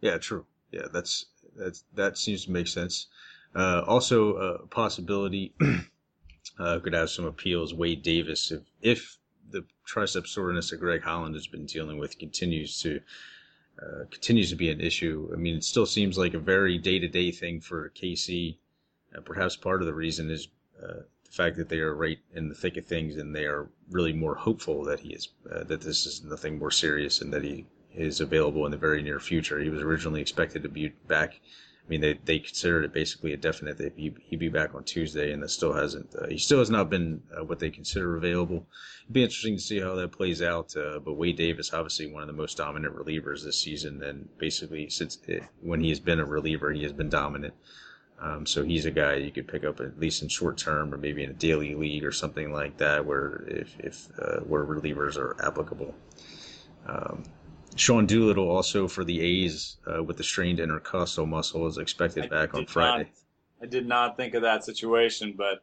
[0.00, 0.46] Yeah, true.
[0.72, 1.26] Yeah, that's
[1.56, 3.06] that's that seems to make sense.
[3.54, 5.54] Uh, also, a uh, possibility
[6.58, 7.74] uh, could have some appeals.
[7.74, 9.17] Wade Davis, if if
[9.50, 13.00] the tricep soreness that Greg Holland has been dealing with continues to
[13.80, 15.30] uh, continues to be an issue.
[15.32, 18.56] I mean, it still seems like a very day to day thing for KC.
[19.16, 20.48] Uh, perhaps part of the reason is
[20.82, 23.68] uh, the fact that they are right in the thick of things and they are
[23.90, 27.44] really more hopeful that he is uh, that this is nothing more serious and that
[27.44, 29.60] he is available in the very near future.
[29.60, 31.40] He was originally expected to be back.
[31.88, 34.84] I mean, they, they considered it basically a definite that he, he'd be back on
[34.84, 36.14] Tuesday, and that still hasn't.
[36.14, 38.66] Uh, he still has not been uh, what they consider available.
[39.04, 40.76] It'd be interesting to see how that plays out.
[40.76, 44.90] Uh, but Wade Davis, obviously one of the most dominant relievers this season, and basically
[44.90, 47.54] since it, when he has been a reliever, he has been dominant.
[48.20, 50.98] Um, so he's a guy you could pick up at least in short term, or
[50.98, 55.16] maybe in a daily league or something like that, where if, if uh, where relievers
[55.16, 55.94] are applicable.
[56.86, 57.22] Um,
[57.80, 62.28] Sean Doolittle also for the A's uh, with the strained intercostal muscle is expected I
[62.28, 63.04] back on Friday.
[63.04, 63.12] Not,
[63.62, 65.62] I did not think of that situation, but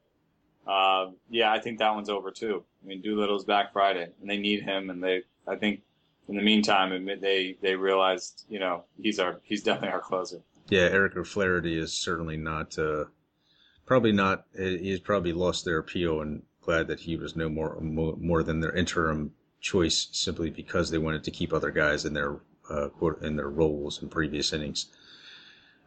[0.69, 2.63] uh, yeah, I think that one's over too.
[2.83, 5.81] I mean, Doolittle's back Friday, and they need him, and they I think
[6.27, 10.81] in the meantime they they realized you know he's our he's definitely our closer yeah,
[10.81, 13.05] Eric O'Flaherty is certainly not, uh,
[13.85, 14.45] probably not.
[14.57, 18.75] He's probably lost their appeal, and glad that he was no more more than their
[18.75, 19.33] interim
[19.65, 22.37] choice, simply because they wanted to keep other guys in their
[22.69, 22.89] uh,
[23.21, 24.87] in their roles in previous innings.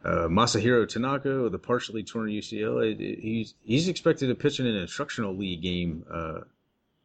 [0.03, 5.35] Uh, Masahiro Tanaka a partially torn UCL, he's he's expected to pitch in an instructional
[5.35, 6.41] league game uh,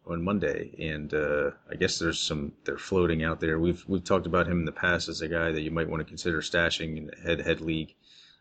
[0.06, 3.58] on Monday, and uh, I guess there's some they're floating out there.
[3.58, 6.00] We've we've talked about him in the past as a guy that you might want
[6.00, 7.94] to consider stashing in the head head league.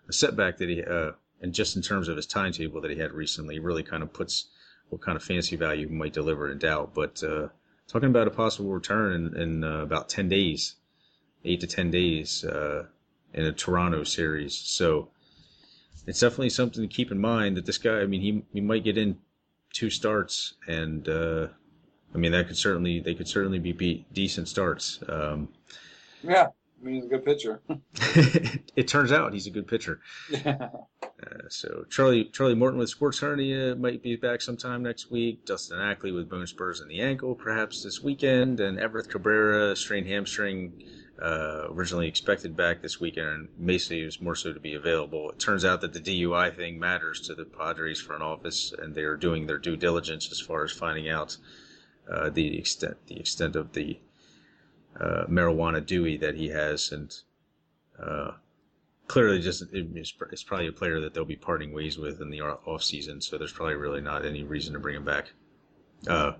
[0.09, 1.11] A setback that he uh,
[1.41, 4.47] and just in terms of his timetable that he had recently really kind of puts
[4.89, 6.93] what kind of fantasy value he might deliver in doubt.
[6.93, 7.49] But uh,
[7.87, 10.75] talking about a possible return in, in uh, about ten days,
[11.45, 12.85] eight to ten days uh,
[13.33, 15.09] in a Toronto series, so
[16.05, 17.99] it's definitely something to keep in mind that this guy.
[17.99, 19.17] I mean, he he might get in
[19.71, 21.47] two starts, and uh,
[22.13, 24.99] I mean that could certainly they could certainly be, be decent starts.
[25.07, 25.49] Um,
[26.23, 27.61] yeah, I mean he's a good pitcher.
[28.75, 29.99] it turns out he's a good pitcher.
[31.23, 35.45] uh, so Charlie Charlie Morton with sports hernia might be back sometime next week.
[35.45, 40.07] Dustin Ackley with bone spurs in the ankle perhaps this weekend, and Everth Cabrera strained
[40.07, 40.83] hamstring
[41.21, 45.29] uh, originally expected back this weekend, and Macy was more so to be available.
[45.29, 49.03] It turns out that the DUI thing matters to the Padres front office, and they
[49.03, 51.37] are doing their due diligence as far as finding out
[52.11, 53.99] uh, the extent the extent of the
[54.99, 57.15] uh, marijuana Dewey that he has, and
[57.99, 58.31] uh,
[59.07, 62.41] clearly just it's, it's, probably a player that they'll be parting ways with in the
[62.41, 63.21] off season.
[63.21, 65.31] So there's probably really not any reason to bring him back.
[66.07, 66.33] Uh,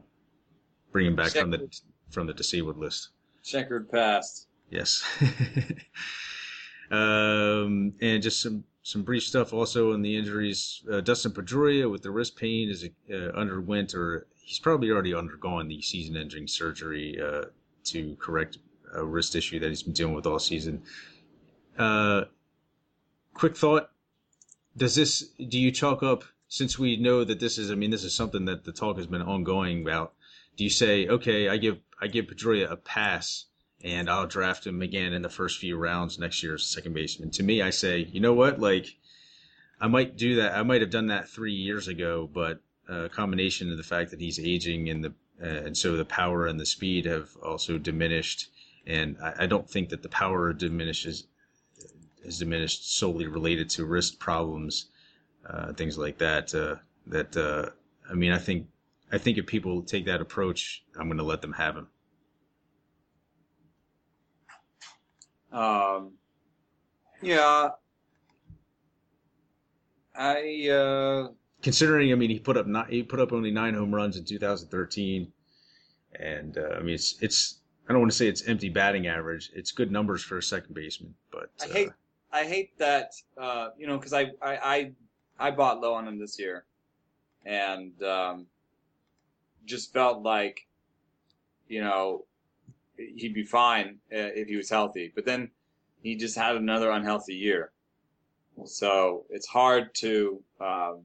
[0.92, 1.70] bring him back from the
[2.10, 3.10] from the disabled list.
[3.44, 4.48] Checkered past.
[4.70, 5.04] Yes.
[6.92, 10.84] um, and just some some brief stuff also on the injuries.
[10.92, 15.68] Uh, Dustin Pedroia with the wrist pain is uh, underwent or he's probably already undergone
[15.70, 17.46] the season-ending surgery uh,
[17.86, 18.58] to correct
[18.94, 20.82] a wrist issue that he's been dealing with all season.
[21.78, 22.26] Uh,
[23.34, 23.92] quick thought:
[24.76, 25.30] Does this?
[25.48, 26.24] Do you chalk up?
[26.48, 29.08] Since we know that this is, I mean, this is something that the talk has
[29.08, 30.14] been ongoing about.
[30.56, 33.46] Do you say, okay, I give I give Pedroia a pass
[33.84, 37.32] and I'll draft him again in the first few rounds next year as second baseman.
[37.32, 38.60] To me, I say, you know what?
[38.60, 38.96] Like,
[39.82, 40.54] I might do that.
[40.54, 44.22] I might have done that three years ago, but a combination of the fact that
[44.22, 48.50] he's aging and the uh, and so the power and the speed have also diminished.
[48.86, 51.26] And I, I don't think that the power diminishes
[52.24, 54.88] is diminished solely related to wrist problems,
[55.48, 56.54] uh, things like that.
[56.54, 56.76] Uh,
[57.08, 57.70] that uh,
[58.10, 58.68] I mean, I think
[59.12, 61.88] I think if people take that approach, I'm going to let them have him.
[65.52, 66.14] Um,
[67.22, 67.70] yeah,
[70.16, 71.28] I uh,
[71.62, 72.12] considering.
[72.12, 75.32] I mean, he put up not, he put up only nine home runs in 2013,
[76.20, 77.60] and uh, I mean, it's it's.
[77.88, 79.52] I don't want to say it's empty batting average.
[79.54, 81.92] It's good numbers for a second baseman, but I hate uh,
[82.34, 84.92] I hate that uh, you know because I, I I
[85.40, 86.66] I bought low on him this year,
[87.46, 88.48] and um,
[89.66, 90.68] just felt like
[91.68, 92.26] you know
[92.98, 95.12] he'd be fine uh, if he was healthy.
[95.14, 95.52] But then
[96.02, 97.72] he just had another unhealthy year,
[98.66, 101.02] so it's hard to um,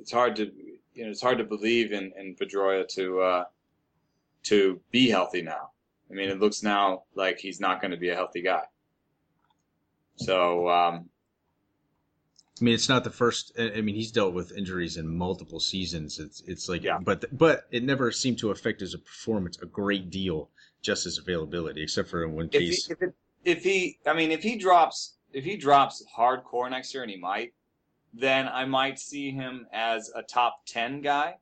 [0.00, 0.50] it's hard to
[0.94, 3.44] you know it's hard to believe in in Pedroia to uh,
[4.44, 5.70] to be healthy now.
[6.10, 8.64] I mean, it looks now like he's not going to be a healthy guy.
[10.20, 11.08] So um,
[12.60, 13.52] I mean, it's not the first.
[13.58, 16.18] I mean, he's dealt with injuries in multiple seasons.
[16.18, 16.98] It's it's like, Yeah.
[17.02, 20.50] but but it never seemed to affect his performance a great deal,
[20.82, 22.90] just his availability, except for in one if he, case.
[22.90, 23.14] if, it,
[23.44, 27.16] if he, I mean, if he drops, if he drops hardcore next year, and he
[27.18, 27.54] might,
[28.12, 31.36] then I might see him as a top ten guy,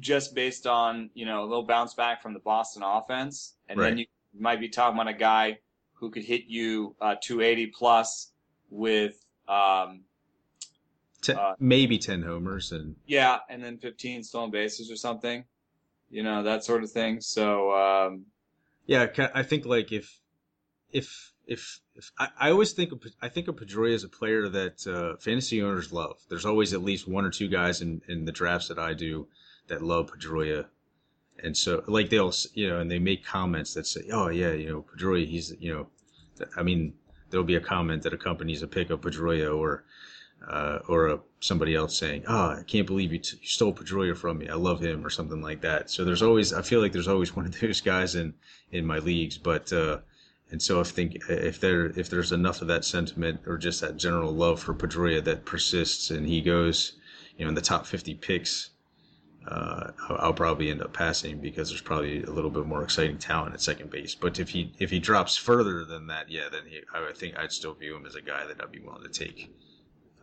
[0.00, 3.98] just based on you know a little bounce back from the Boston offense, and then
[3.98, 4.06] you
[4.38, 5.58] might be talking about a guy
[6.04, 8.30] who could hit you uh, 280 plus
[8.70, 9.24] with.
[9.48, 10.02] Um,
[11.22, 15.44] Ten, uh, maybe ten homers, and Yeah, and then 15 stolen bases or something,
[16.10, 17.22] you know that sort of thing.
[17.22, 18.26] So um,
[18.84, 20.20] yeah, I think like if
[20.92, 24.50] if if if I, I always think of I think of Pedroia as a player
[24.50, 26.20] that uh, fantasy owners love.
[26.28, 29.26] There's always at least one or two guys in in the drafts that I do
[29.68, 30.66] that love Pedroia.
[31.42, 34.68] And so, like they'll, you know, and they make comments that say, "Oh yeah, you
[34.68, 35.88] know, Pedroia, he's, you know,
[36.56, 36.94] I mean,
[37.30, 39.84] there'll be a comment that accompanies a pick of Pedroia or,
[40.46, 44.16] uh, or a, somebody else saying, "Oh, I can't believe you, t- you stole Pedroia
[44.16, 44.48] from me.
[44.48, 45.90] I love him," or something like that.
[45.90, 48.34] So there's always, I feel like there's always one of those guys in
[48.70, 49.38] in my leagues.
[49.38, 50.00] But uh,
[50.50, 53.96] and so I think if there if there's enough of that sentiment or just that
[53.96, 56.92] general love for Pedroia that persists and he goes,
[57.36, 58.70] you know, in the top 50 picks
[59.46, 63.54] uh, I'll, probably end up passing because there's probably a little bit more exciting talent
[63.54, 64.14] at second base.
[64.14, 67.52] But if he if he drops further than that, yeah, then he, I think I'd
[67.52, 69.54] still view him as a guy that I'd be willing to take.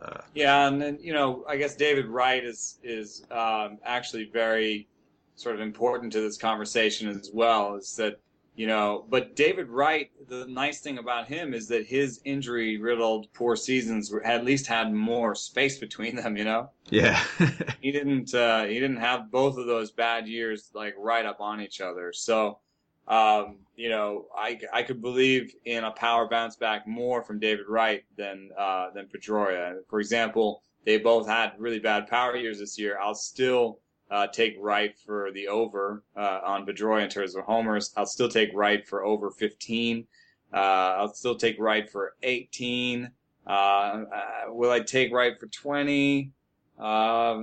[0.02, 4.88] Uh, Yeah, and then you know, I guess David Wright is is um, actually very
[5.36, 7.76] sort of important to this conversation as well.
[7.76, 8.20] Is that
[8.56, 13.28] you know, but David Wright, the nice thing about him is that his injury riddled
[13.34, 16.36] poor seasons were- at least had more space between them.
[16.38, 17.24] You know, yeah,
[17.82, 21.62] he didn't uh, he didn't have both of those bad years like right up on
[21.62, 22.14] each other.
[22.14, 22.60] So.
[23.08, 27.66] Um, you know, I, I could believe in a power bounce back more from David
[27.68, 29.80] Wright than uh, than Pedroia.
[29.90, 33.00] For example, they both had really bad power years this year.
[33.02, 33.80] I'll still
[34.12, 37.94] uh, take Wright for the over uh, on Pedroia in terms of homers.
[37.96, 40.06] I'll still take Wright for over 15.
[40.54, 43.10] Uh, I'll still take Wright for 18.
[43.48, 44.04] Uh, uh,
[44.50, 46.30] will I take Wright for 20?
[46.78, 47.42] Uh,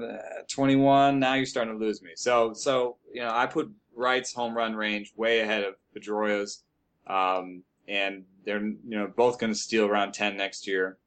[0.49, 1.19] 21.
[1.19, 2.11] Now you're starting to lose me.
[2.16, 6.64] So, so you know, I put Wright's home run range way ahead of Pedroia's,
[7.07, 10.99] um, and they're you know both going to steal around 10 next year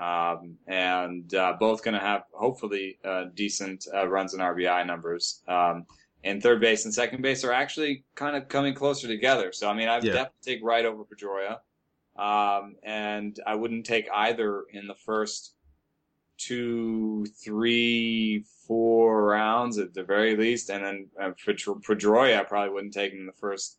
[0.00, 5.42] um, and uh, both going to have hopefully uh, decent uh, runs and RBI numbers.
[5.48, 5.86] Um,
[6.24, 9.52] and third base and second base are actually kind of coming closer together.
[9.52, 10.12] So I mean, I'd Yeah.
[10.12, 11.58] definitely take Wright over Pedroia,
[12.20, 15.54] um, and I wouldn't take either in the first
[16.38, 20.68] two, three, four rounds at the very least.
[20.70, 23.78] And then uh, Pedro- Pedroia, I probably wouldn't take him in the first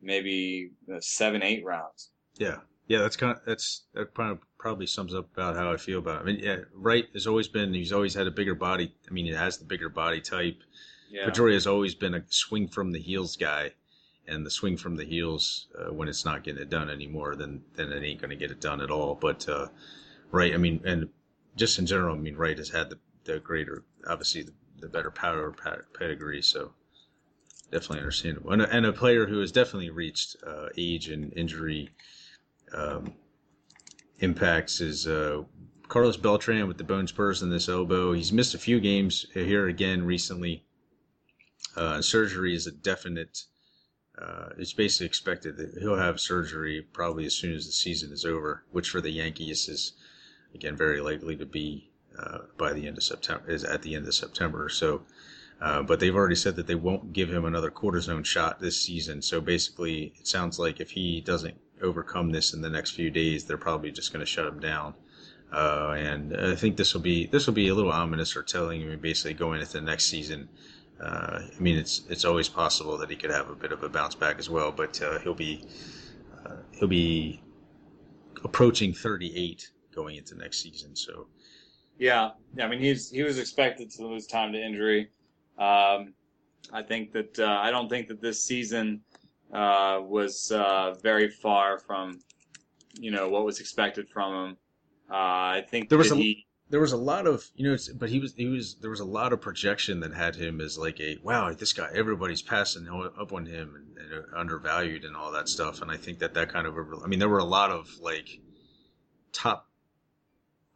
[0.00, 2.10] maybe uh, seven, eight rounds.
[2.36, 2.58] yeah,
[2.88, 2.98] yeah.
[2.98, 6.22] That's kind of that's that kind of probably sums up about how I feel about
[6.22, 6.28] him.
[6.28, 8.92] I mean, yeah, Wright has always been he's always had a bigger body.
[9.08, 10.58] I mean, he has the bigger body type.
[11.10, 11.28] Yeah.
[11.28, 13.72] Pedroia has always been a swing from the heels guy,
[14.26, 17.62] and the swing from the heels uh, when it's not getting it done anymore, then
[17.74, 19.14] then it ain't going to get it done at all.
[19.14, 19.68] But uh,
[20.30, 21.08] right, I mean, and
[21.56, 25.10] just in general, I mean, Wright has had the, the greater, obviously the, the better
[25.10, 25.54] power
[25.98, 26.72] pedigree, so
[27.70, 28.52] definitely understandable.
[28.52, 31.90] And a, and a player who has definitely reached uh, age and injury
[32.72, 33.14] um,
[34.20, 35.42] impacts is uh,
[35.88, 38.12] Carlos Beltran with the bone spurs in this elbow.
[38.12, 40.64] He's missed a few games here again recently.
[41.76, 43.44] Uh, surgery is a definite.
[44.20, 48.24] Uh, it's basically expected that he'll have surgery probably as soon as the season is
[48.24, 49.92] over, which for the Yankees is
[50.54, 53.48] again very likely to be uh, by the end of September.
[53.48, 54.68] Is at the end of September.
[54.68, 55.02] So,
[55.60, 59.22] uh, but they've already said that they won't give him another cortisone shot this season.
[59.22, 63.44] So basically, it sounds like if he doesn't overcome this in the next few days,
[63.44, 64.94] they're probably just going to shut him down.
[65.52, 68.82] Uh, and I think this will be this will be a little ominous or telling.
[68.82, 70.48] I mean, basically going into the next season.
[71.00, 73.88] Uh, I mean, it's it's always possible that he could have a bit of a
[73.88, 75.64] bounce back as well, but uh, he'll be
[76.44, 77.40] uh, he'll be
[78.44, 80.94] approaching 38 going into next season.
[80.94, 81.28] So
[81.98, 82.66] Yeah, yeah.
[82.66, 85.10] I mean, he's he was expected to lose time to injury.
[85.58, 86.14] Um,
[86.72, 89.00] I think that uh, I don't think that this season
[89.52, 92.20] uh, was uh, very far from
[92.98, 94.56] you know what was expected from him.
[95.10, 98.10] Uh, I think There was a- he there was a lot of you know, but
[98.10, 101.00] he was he was there was a lot of projection that had him as like
[101.00, 105.48] a wow, this guy everybody's passing up on him and, and undervalued and all that
[105.48, 105.80] stuff.
[105.80, 108.40] And I think that that kind of I mean, there were a lot of like
[109.32, 109.68] top,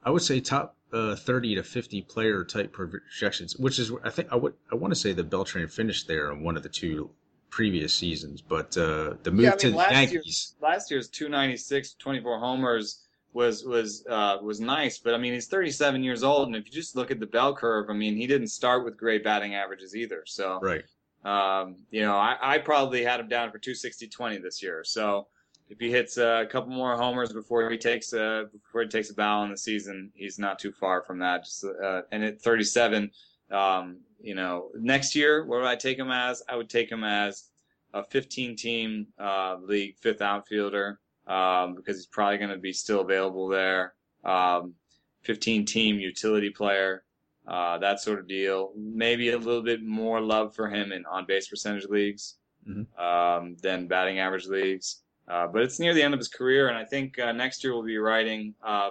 [0.03, 4.29] I would say top uh, 30 to 50 player type projections, which is I think
[4.33, 7.11] I would I want to say that Beltran finished there in one of the two
[7.53, 10.55] previous seasons, but uh, the move yeah, I mean, to the last Yankees.
[10.61, 15.47] Year, last year's 296, 24 homers was was uh, was nice, but I mean he's
[15.47, 18.27] 37 years old, and if you just look at the bell curve, I mean he
[18.27, 20.25] didn't start with great batting averages either.
[20.27, 20.83] So right,
[21.25, 24.83] um, you know I, I probably had him down for 260 20 this year.
[24.85, 25.29] So
[25.69, 29.15] if he hits a couple more homers before he takes a before he takes a
[29.15, 31.45] bow in the season, he's not too far from that.
[31.45, 33.11] Just uh, and at 37,
[33.51, 36.43] um, you know, next year where would I take him as?
[36.49, 37.51] I would take him as
[37.93, 43.01] a 15 team uh, league fifth outfielder um, because he's probably going to be still
[43.01, 43.95] available there.
[44.25, 44.75] Um,
[45.23, 47.05] 15 team utility player,
[47.47, 48.73] uh, that sort of deal.
[48.77, 52.37] Maybe a little bit more love for him in on base percentage leagues
[52.68, 53.03] mm-hmm.
[53.03, 55.03] um, than batting average leagues.
[55.29, 57.73] Uh, but it's near the end of his career, and I think uh, next year
[57.73, 58.91] we'll be writing uh,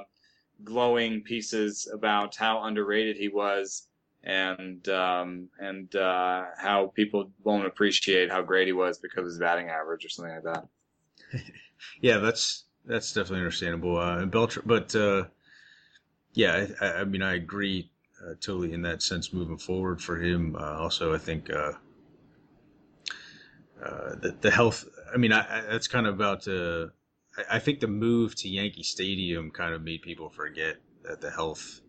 [0.63, 3.87] glowing pieces about how underrated he was
[4.23, 9.39] and um, and uh, how people won't appreciate how great he was because of his
[9.39, 10.67] batting average or something like that.
[12.01, 13.97] yeah, that's that's definitely understandable.
[13.97, 15.25] Uh, and Beltran, but uh,
[16.33, 17.91] yeah, I, I, mean, I agree
[18.23, 19.33] uh, totally in that sense.
[19.33, 21.73] Moving forward for him, uh, also, I think uh,
[23.83, 24.85] uh, the the health.
[25.13, 26.47] I mean, I that's kind of about.
[26.47, 31.31] I, I think the move to Yankee Stadium kind of made people forget that the
[31.31, 31.80] health,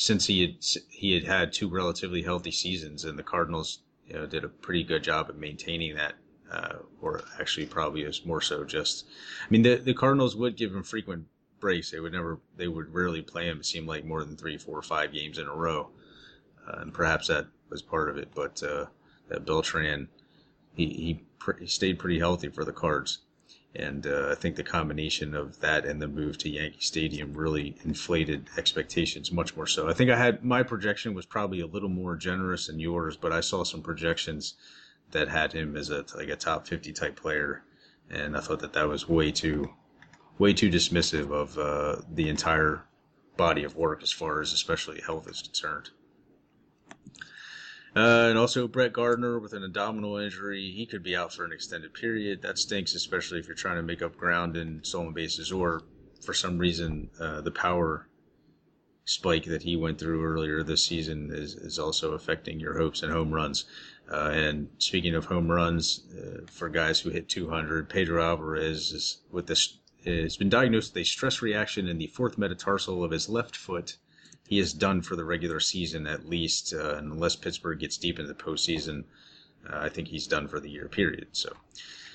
[0.00, 4.24] since he had he had had two relatively healthy seasons, and the Cardinals, you know,
[4.24, 6.14] did a pretty good job at maintaining that
[6.50, 9.04] uh, or actually probably is more so just.
[9.44, 11.26] I mean, the the Cardinals would give him frequent
[11.60, 11.90] breaks.
[11.90, 13.58] They would never, they would rarely play him.
[13.58, 15.90] It seemed like more than three, four, five games in a row,
[16.66, 18.30] uh, and perhaps that was part of it.
[18.34, 18.86] But uh,
[19.28, 20.08] that Beltran,
[20.74, 21.24] he he,
[21.58, 23.18] he stayed pretty healthy for the Cards.
[23.74, 27.76] And uh, I think the combination of that and the move to Yankee Stadium really
[27.84, 29.88] inflated expectations much more so.
[29.88, 33.32] I think I had my projection was probably a little more generous than yours, but
[33.32, 34.54] I saw some projections
[35.12, 37.62] that had him as a like a top 50 type player,
[38.10, 39.70] and I thought that that was way too
[40.38, 42.84] way too dismissive of uh, the entire
[43.36, 45.90] body of work as far as especially health is concerned.
[47.96, 51.52] Uh, and also Brett Gardner with an abdominal injury, he could be out for an
[51.52, 52.42] extended period.
[52.42, 55.82] That stinks, especially if you're trying to make up ground in stolen bases or
[56.20, 58.08] for some reason uh, the power
[59.04, 63.12] spike that he went through earlier this season is, is also affecting your hopes and
[63.12, 63.64] home runs.
[64.10, 69.18] Uh, and speaking of home runs, uh, for guys who hit 200, Pedro Alvarez is
[69.30, 73.28] with this has been diagnosed with a stress reaction in the fourth metatarsal of his
[73.28, 73.96] left foot.
[74.50, 78.32] He is done for the regular season at least, uh, unless Pittsburgh gets deep into
[78.32, 79.04] the postseason.
[79.64, 80.88] Uh, I think he's done for the year.
[80.88, 81.28] Period.
[81.30, 81.52] So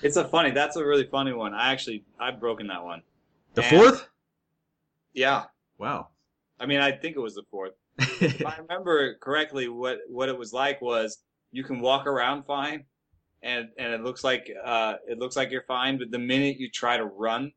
[0.04, 0.52] it's a funny.
[0.52, 1.54] That's a really funny one.
[1.54, 3.04] I actually I've broken that one.
[3.54, 4.10] The and, fourth?
[5.14, 5.44] Yeah.
[5.78, 6.10] Wow.
[6.60, 7.72] I mean, I think it was the fourth.
[7.98, 11.20] if I remember correctly, what what it was like was
[11.54, 12.84] you can walk around fine,
[13.44, 15.98] and and it looks like uh, it looks like you're fine.
[15.98, 17.54] But the minute you try to run,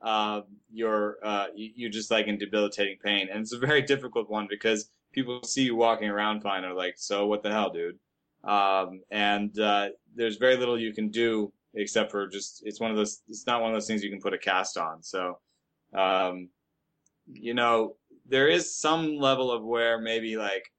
[0.00, 0.42] uh,
[0.72, 4.90] you're uh, you're just like in debilitating pain, and it's a very difficult one because
[5.12, 7.98] people see you walking around fine are like, so what the hell, dude?
[8.44, 12.96] Um, and uh, there's very little you can do except for just it's one of
[12.96, 15.02] those it's not one of those things you can put a cast on.
[15.02, 15.38] So,
[15.94, 16.48] um,
[17.32, 17.96] you know,
[18.26, 20.72] there is some level of where maybe like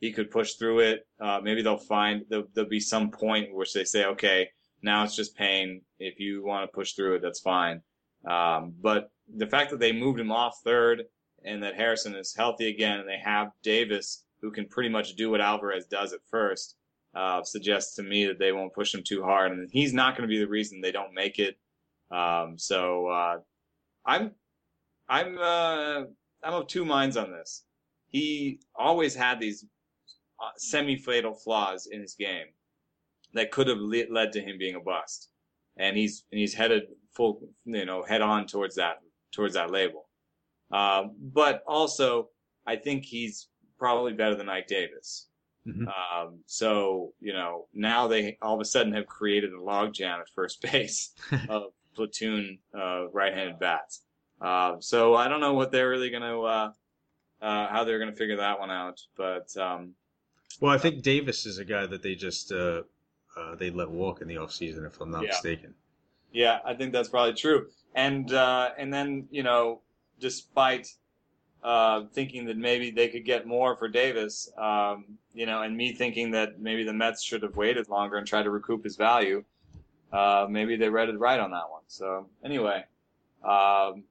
[0.00, 1.06] he could push through it.
[1.20, 4.48] Uh, maybe they'll find there'll, there'll be some point which they say, okay,
[4.82, 5.80] now it's just pain.
[5.98, 7.82] If you want to push through it, that's fine.
[8.28, 11.04] Um, but the fact that they moved him off third
[11.44, 15.30] and that Harrison is healthy again and they have Davis who can pretty much do
[15.30, 16.76] what Alvarez does at first
[17.14, 20.28] uh, suggests to me that they won't push him too hard and he's not going
[20.28, 21.56] to be the reason they don't make it.
[22.10, 23.38] Um, so uh,
[24.06, 24.32] I'm
[25.08, 26.04] I'm uh,
[26.42, 27.64] I'm of two minds on this.
[28.08, 29.64] He always had these
[30.40, 32.46] uh, semi-fatal flaws in his game
[33.34, 35.30] that could have le- led to him being a bust,
[35.78, 36.84] and he's and he's headed
[37.14, 38.98] full, you know, head on towards that
[39.32, 40.08] towards that label.
[40.70, 42.28] Um, but also,
[42.66, 43.48] I think he's
[43.78, 45.28] probably better than Ike Davis.
[45.66, 45.86] Mm-hmm.
[45.88, 50.28] Um, so you know, now they all of a sudden have created a logjam at
[50.34, 51.12] first base
[51.48, 54.02] of platoon uh, right-handed bats.
[54.40, 56.70] Uh, so I don't know what they're really going to, uh,
[57.42, 59.00] uh, how they're going to figure that one out.
[59.16, 59.94] But um,
[60.60, 62.52] well, I think Davis is a guy that they just
[63.38, 65.28] uh, they let walk in the off season, if I'm not yeah.
[65.28, 65.74] mistaken.
[66.32, 67.66] Yeah, I think that's probably true.
[67.94, 69.80] And uh, and then you know,
[70.20, 70.88] despite
[71.62, 75.04] uh, thinking that maybe they could get more for Davis, um,
[75.34, 78.44] you know, and me thinking that maybe the Mets should have waited longer and tried
[78.44, 79.44] to recoup his value.
[80.12, 81.82] Uh, maybe they read it right on that one.
[81.86, 82.84] So anyway,
[83.44, 84.04] um,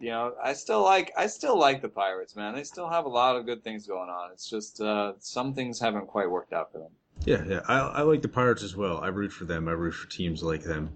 [0.00, 2.54] you know, I still like I still like the Pirates, man.
[2.54, 4.30] They still have a lot of good things going on.
[4.32, 6.90] It's just uh, some things haven't quite worked out for them.
[7.24, 7.60] Yeah, yeah.
[7.68, 8.98] I, I like the Pirates as well.
[8.98, 9.68] I root for them.
[9.68, 10.90] I root for teams like them,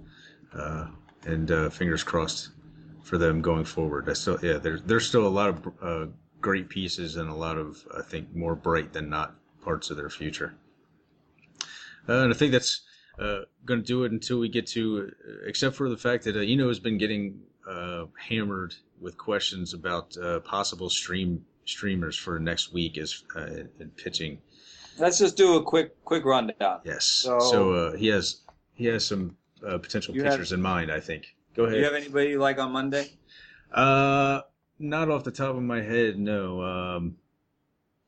[0.52, 0.88] uh,
[1.24, 2.50] and uh, fingers crossed
[3.02, 4.10] for them going forward.
[4.10, 6.06] I still, yeah, there's there's still a lot of uh,
[6.40, 10.10] great pieces and a lot of I think more bright than not parts of their
[10.10, 10.56] future.
[12.08, 12.82] Uh, and I think that's
[13.18, 16.36] uh, going to do it until we get to, uh, except for the fact that
[16.36, 17.40] Eno has been getting
[18.28, 23.24] hammered with questions about possible stream streamers for next week as
[23.80, 24.38] in pitching.
[24.98, 26.80] Let's just do a quick quick rundown.
[26.84, 27.04] Yes.
[27.04, 28.40] So, so he has
[28.74, 30.90] he has some potential pitchers have, in mind.
[30.90, 31.34] I think.
[31.54, 31.74] Go ahead.
[31.74, 33.10] Do you have anybody you like on Monday?
[33.72, 34.42] Uh,
[34.78, 36.18] not off the top of my head.
[36.18, 36.62] No.
[36.62, 37.16] Um,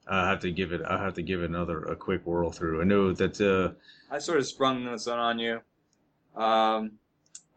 [0.07, 0.83] I have to give it.
[0.83, 2.81] I have to give it another a quick whirl through.
[2.81, 3.41] I know that.
[3.41, 3.75] Uh,
[4.11, 5.61] I sort of sprung this one on you.
[6.35, 6.93] Um,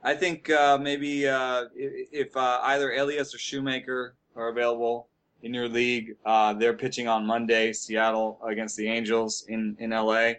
[0.04, 5.08] I think uh, maybe uh, if uh, either Elias or Shoemaker are available
[5.44, 10.34] in your league, uh, they're pitching on Monday, Seattle against the Angels in in LA.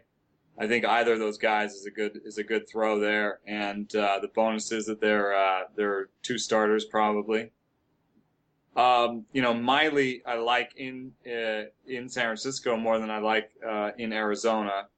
[0.59, 3.95] I think either of those guys is a good is a good throw there, and
[3.97, 7.51] uh, the bonus is that they're uh, they're two starters probably.
[8.77, 13.51] Um, you know, Miley I like in uh, in San Francisco more than I like
[13.69, 14.89] uh, in Arizona,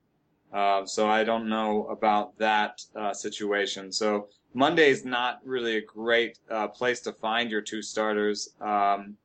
[0.53, 3.93] uh, so I don't know about that uh, situation.
[3.93, 6.39] So Monday is not really a great
[6.75, 8.51] place to find your two starters.
[8.61, 9.17] Um,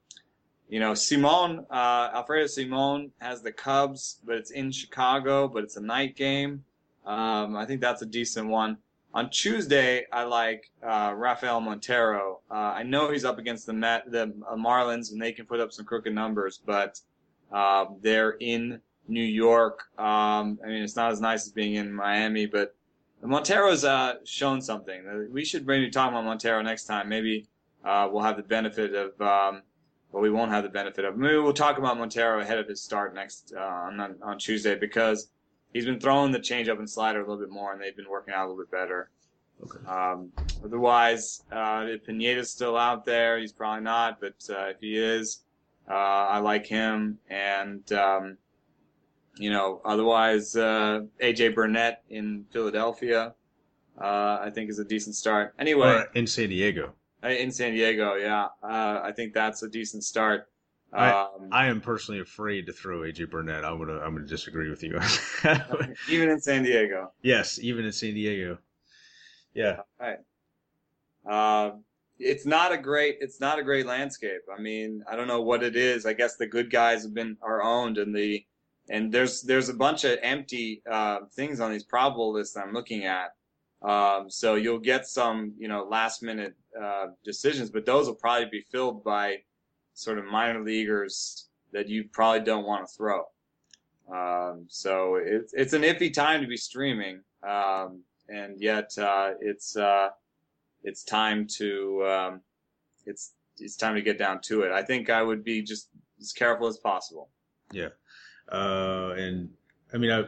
[0.69, 5.77] you know, Simon, uh, Alfredo Simon has the Cubs, but it's in Chicago, but it's
[5.77, 6.63] a night game.
[7.05, 8.77] Um, I think that's a decent one.
[9.15, 12.41] On Tuesday, I like uh, Rafael Montero.
[12.51, 15.59] Uh, I know he's up against the Met, the uh, Marlins, and they can put
[15.59, 17.01] up some crooked numbers, but
[17.51, 19.85] uh, they're in New York.
[19.97, 22.75] Um, I mean, it's not as nice as being in Miami, but
[23.23, 25.29] Montero's uh, shown something.
[25.31, 27.09] We should maybe talk about Montero next time.
[27.09, 27.47] Maybe
[27.83, 29.63] uh, we'll have the benefit of um,
[30.11, 31.17] but we won't have the benefit of.
[31.17, 35.29] Maybe we'll talk about Montero ahead of his start next uh, on on Tuesday because
[35.73, 38.33] he's been throwing the changeup and slider a little bit more, and they've been working
[38.33, 39.09] out a little bit better.
[39.63, 39.85] Okay.
[39.87, 40.31] Um,
[40.63, 44.19] otherwise, uh, if Pineda's still out there, he's probably not.
[44.19, 45.41] But uh, if he is,
[45.89, 47.19] uh, I like him.
[47.29, 48.37] And um,
[49.37, 53.33] you know, otherwise, uh, AJ Burnett in Philadelphia,
[53.99, 55.53] uh, I think is a decent start.
[55.59, 56.93] Anyway, in San Diego.
[57.23, 60.47] Uh, in San Diego, yeah, uh, I think that's a decent start.
[60.91, 63.63] Um, I, I am personally afraid to throw AJ Burnett.
[63.63, 64.99] I'm gonna I'm gonna disagree with you.
[66.09, 67.11] even in San Diego.
[67.21, 68.57] Yes, even in San Diego.
[69.53, 69.81] Yeah.
[69.99, 70.17] Right.
[71.29, 71.71] Uh,
[72.17, 74.41] it's not a great it's not a great landscape.
[74.55, 76.05] I mean, I don't know what it is.
[76.05, 78.43] I guess the good guys have been are owned, and the
[78.89, 83.05] and there's there's a bunch of empty uh, things on these probable lists I'm looking
[83.05, 83.35] at.
[83.81, 88.47] Um, so you'll get some, you know, last minute uh, decisions, but those will probably
[88.49, 89.37] be filled by
[89.93, 93.23] sort of minor leaguers that you probably don't want to throw.
[94.11, 99.75] Um, so it's it's an iffy time to be streaming, um, and yet uh, it's
[99.75, 100.09] uh,
[100.83, 102.41] it's time to um,
[103.05, 104.71] it's it's time to get down to it.
[104.71, 105.89] I think I would be just
[106.19, 107.29] as careful as possible.
[107.71, 107.89] Yeah,
[108.51, 109.49] uh, and
[109.93, 110.23] I mean I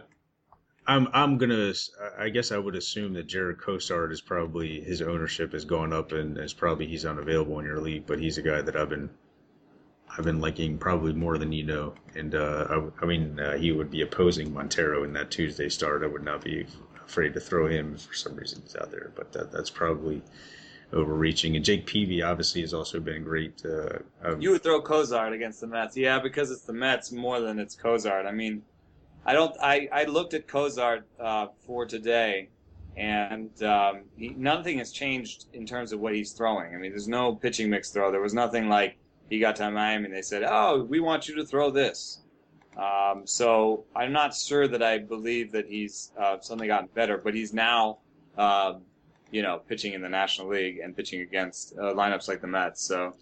[0.92, 1.72] I'm I'm gonna
[2.18, 6.12] I guess I would assume that Jared Cosart is probably his ownership has gone up
[6.12, 9.10] and is probably he's unavailable in your league, but he's a guy that I've been
[10.10, 13.72] I've been liking probably more than you know, and uh, I, I, mean uh, he
[13.72, 16.04] would be opposing Montero in that Tuesday start.
[16.04, 16.68] I would not be
[17.06, 20.22] afraid to throw him for some reason he's out there, but that that's probably
[20.92, 21.56] overreaching.
[21.56, 23.64] And Jake Peavy obviously has also been great.
[23.66, 27.40] Uh, um, you would throw Cosart against the Mets, yeah, because it's the Mets more
[27.40, 28.26] than it's Cosart.
[28.26, 28.64] I mean
[29.26, 29.56] I don't.
[29.62, 32.50] I, I looked at Cosart uh, for today,
[32.98, 36.74] and um, he, nothing has changed in terms of what he's throwing.
[36.74, 38.12] I mean, there's no pitching mix throw.
[38.12, 38.98] There was nothing like
[39.30, 42.22] he got to Miami and they said, "Oh, we want you to throw this."
[42.78, 47.36] Um, so I'm not sure that I believe that he's uh, suddenly gotten better, but
[47.36, 48.00] he's now,
[48.38, 48.76] uh,
[49.30, 52.82] you know, pitching in the National League and pitching against uh, lineups like the Mets.
[52.82, 53.14] So.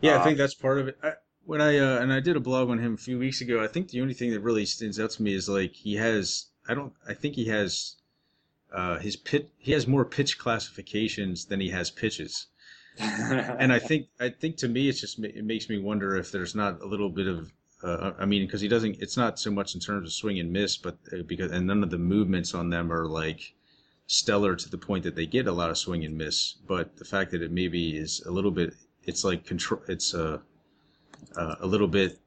[0.00, 0.98] Yeah, I think uh, that's part of it.
[1.02, 1.12] I,
[1.44, 3.62] when I uh, and I did a blog on him a few weeks ago.
[3.62, 6.46] I think the only thing that really stands out to me is like he has.
[6.68, 6.92] I don't.
[7.06, 7.96] I think he has.
[8.72, 9.50] Uh, his pit.
[9.58, 12.46] He has more pitch classifications than he has pitches.
[12.98, 16.54] and I think I think to me it's just it makes me wonder if there's
[16.54, 17.50] not a little bit of
[17.82, 20.52] uh, I mean because he doesn't it's not so much in terms of swing and
[20.52, 23.54] miss but uh, because and none of the movements on them are like
[24.06, 27.04] stellar to the point that they get a lot of swing and miss but the
[27.04, 28.74] fact that it maybe is a little bit
[29.04, 30.38] it's like control it's uh
[31.36, 32.18] uh, a little bit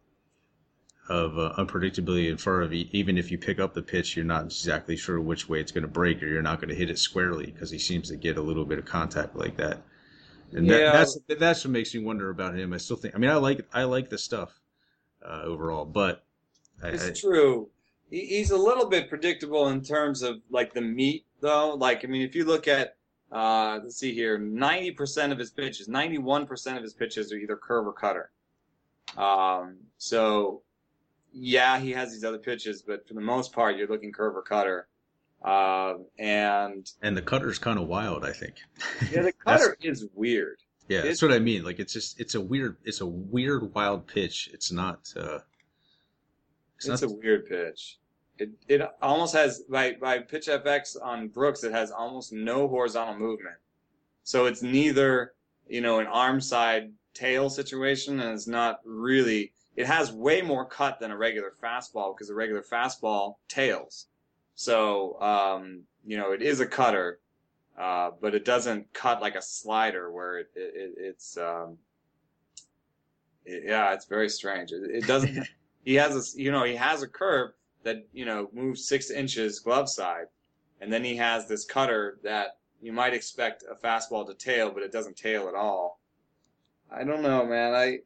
[1.07, 2.87] of uh, unpredictability in front of you.
[2.91, 5.83] Even if you pick up the pitch, you're not exactly sure which way it's going
[5.83, 8.37] to break, or you're not going to hit it squarely because he seems to get
[8.37, 9.83] a little bit of contact like that.
[10.51, 10.77] And Yeah.
[10.77, 12.73] that, that's that's what makes me wonder about him.
[12.73, 13.15] I still think.
[13.15, 14.59] I mean, I like I like the stuff
[15.23, 16.23] uh, overall, but
[16.81, 17.69] I, I, It's true.
[18.09, 21.75] He, he's a little bit predictable in terms of like the meat, though.
[21.75, 22.95] Like, I mean, if you look at,
[23.31, 27.37] uh, let's see here, ninety percent of his pitches, ninety-one percent of his pitches are
[27.37, 28.31] either curve or cutter.
[29.17, 30.61] Um, so,
[31.31, 34.41] yeah, he has these other pitches, but for the most part, you're looking curve or
[34.41, 34.87] cutter.
[35.43, 38.25] Uh, and and the cutter's kind of wild.
[38.25, 38.55] I think.
[39.11, 40.57] yeah, the cutter is weird.
[40.87, 41.63] Yeah, It- that's what I mean.
[41.63, 44.49] Like it's just it's a weird it's a weird wild pitch.
[44.53, 45.39] It's not uh
[46.77, 47.99] it's, It's not a weird pitch.
[48.39, 51.63] It it almost has by by PITCHf/x on Brooks.
[51.63, 53.55] It has almost no horizontal movement,
[54.23, 55.33] so it's neither
[55.67, 59.51] you know an arm side tail situation, and it's not really.
[59.75, 64.07] It has way more cut than a regular fastball because a regular fastball tails.
[64.55, 67.19] So um, you know it is a cutter,
[67.77, 71.77] uh, but it doesn't cut like a slider where it, it, it it's um,
[73.45, 74.71] it- yeah, it's very strange.
[74.71, 75.47] It, it doesn't
[75.83, 77.51] he has a you know he has a curve
[77.83, 80.27] that you know moves six inches glove side,
[80.81, 84.83] and then he has this cutter that you might expect a fastball to tail, but
[84.83, 85.99] it doesn't tail at all.
[86.95, 87.73] I don't know, man.
[87.73, 87.99] I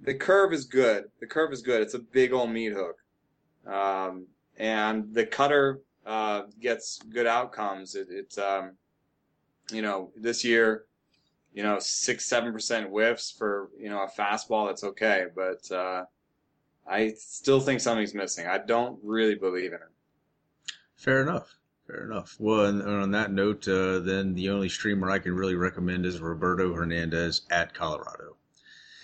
[0.00, 1.04] the curve is good.
[1.20, 1.80] The curve is good.
[1.80, 2.96] It's a big old meat hook,
[3.66, 7.94] um, and the cutter uh, gets good outcomes.
[7.94, 8.72] It, it's um,
[9.70, 10.86] you know this year,
[11.54, 14.66] you know six seven percent whiffs for you know a fastball.
[14.66, 16.04] That's okay, but uh,
[16.86, 18.46] I still think something's missing.
[18.48, 20.72] I don't really believe in it.
[20.96, 21.56] fair enough.
[21.86, 22.36] Fair enough.
[22.38, 26.06] Well, and, and on that note, uh, then the only streamer I can really recommend
[26.06, 28.36] is Roberto Hernandez at Colorado.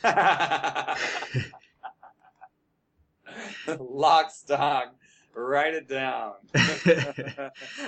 [3.78, 4.94] Lock, stock,
[5.34, 6.34] write it down.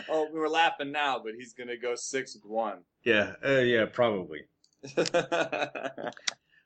[0.09, 2.79] oh, we were laughing now, but he's gonna go six with one.
[3.05, 4.43] yeah, uh, yeah, probably.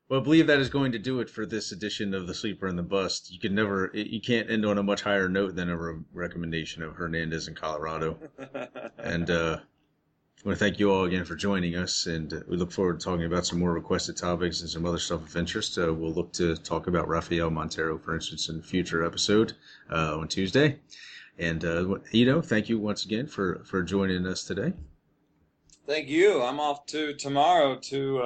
[0.08, 2.66] Well, I believe that is going to do it for this edition of the Sleeper
[2.66, 3.32] and the Bust.
[3.32, 6.82] You can never, you can't end on a much higher note than a re- recommendation
[6.82, 8.18] of Hernandez in Colorado.
[8.98, 12.56] And uh, I want to thank you all again for joining us, and uh, we
[12.56, 15.76] look forward to talking about some more requested topics and some other stuff of interest.
[15.78, 19.54] Uh, we'll look to talk about Rafael Montero, for instance, in a future episode
[19.90, 20.78] uh, on Tuesday.
[21.38, 24.72] And uh, Eno, thank you once again for for joining us today.
[25.86, 26.42] Thank you.
[26.42, 28.22] I'm off to tomorrow to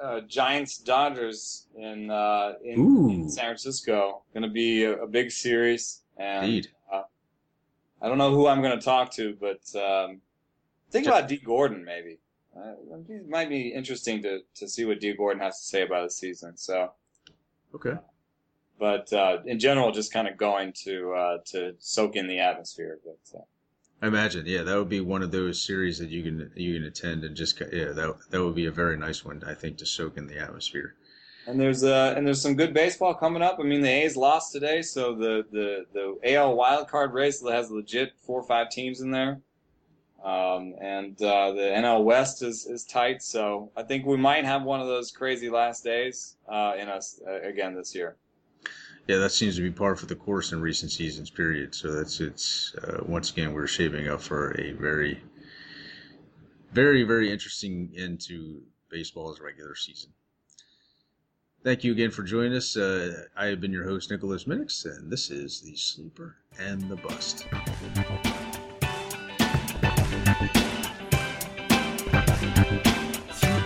[0.00, 4.22] uh, uh, Giants Dodgers in, uh, in in San Francisco.
[4.32, 6.68] Going to be a, a big series, and Indeed.
[6.92, 7.02] uh,
[8.02, 10.20] I don't know who I'm going to talk to, but um,
[10.90, 12.18] think about Dee Gordon maybe.
[12.56, 12.72] Uh,
[13.08, 16.10] it might be interesting to, to see what Dee Gordon has to say about the
[16.10, 16.56] season.
[16.56, 16.90] So,
[17.74, 17.94] Okay.
[18.78, 22.98] but uh, in general, just kind of going to uh, to soak in the atmosphere.
[23.04, 23.42] But uh,
[24.02, 26.84] I imagine, yeah, that would be one of those series that you can you can
[26.84, 29.86] attend and just yeah, that that would be a very nice one, I think, to
[29.86, 30.94] soak in the atmosphere.
[31.46, 33.58] And there's uh and there's some good baseball coming up.
[33.60, 37.70] I mean, the A's lost today, so the the the AL wild card race has
[37.70, 39.42] legit four or five teams in there.
[40.24, 44.64] Um, and uh, the NL West is, is tight, so I think we might have
[44.64, 48.16] one of those crazy last days uh, in us uh, again this year.
[49.10, 51.30] Yeah, that seems to be par for the course in recent seasons.
[51.30, 51.74] Period.
[51.74, 55.20] So that's it's uh, once again we're shaping up for a very,
[56.72, 60.12] very very interesting end to baseball's regular season.
[61.64, 62.76] Thank you again for joining us.
[62.76, 66.94] Uh, I have been your host Nicholas Minnix, and this is the Sleeper and the
[66.94, 67.46] Bust.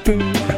[0.04, 0.53] Sleeper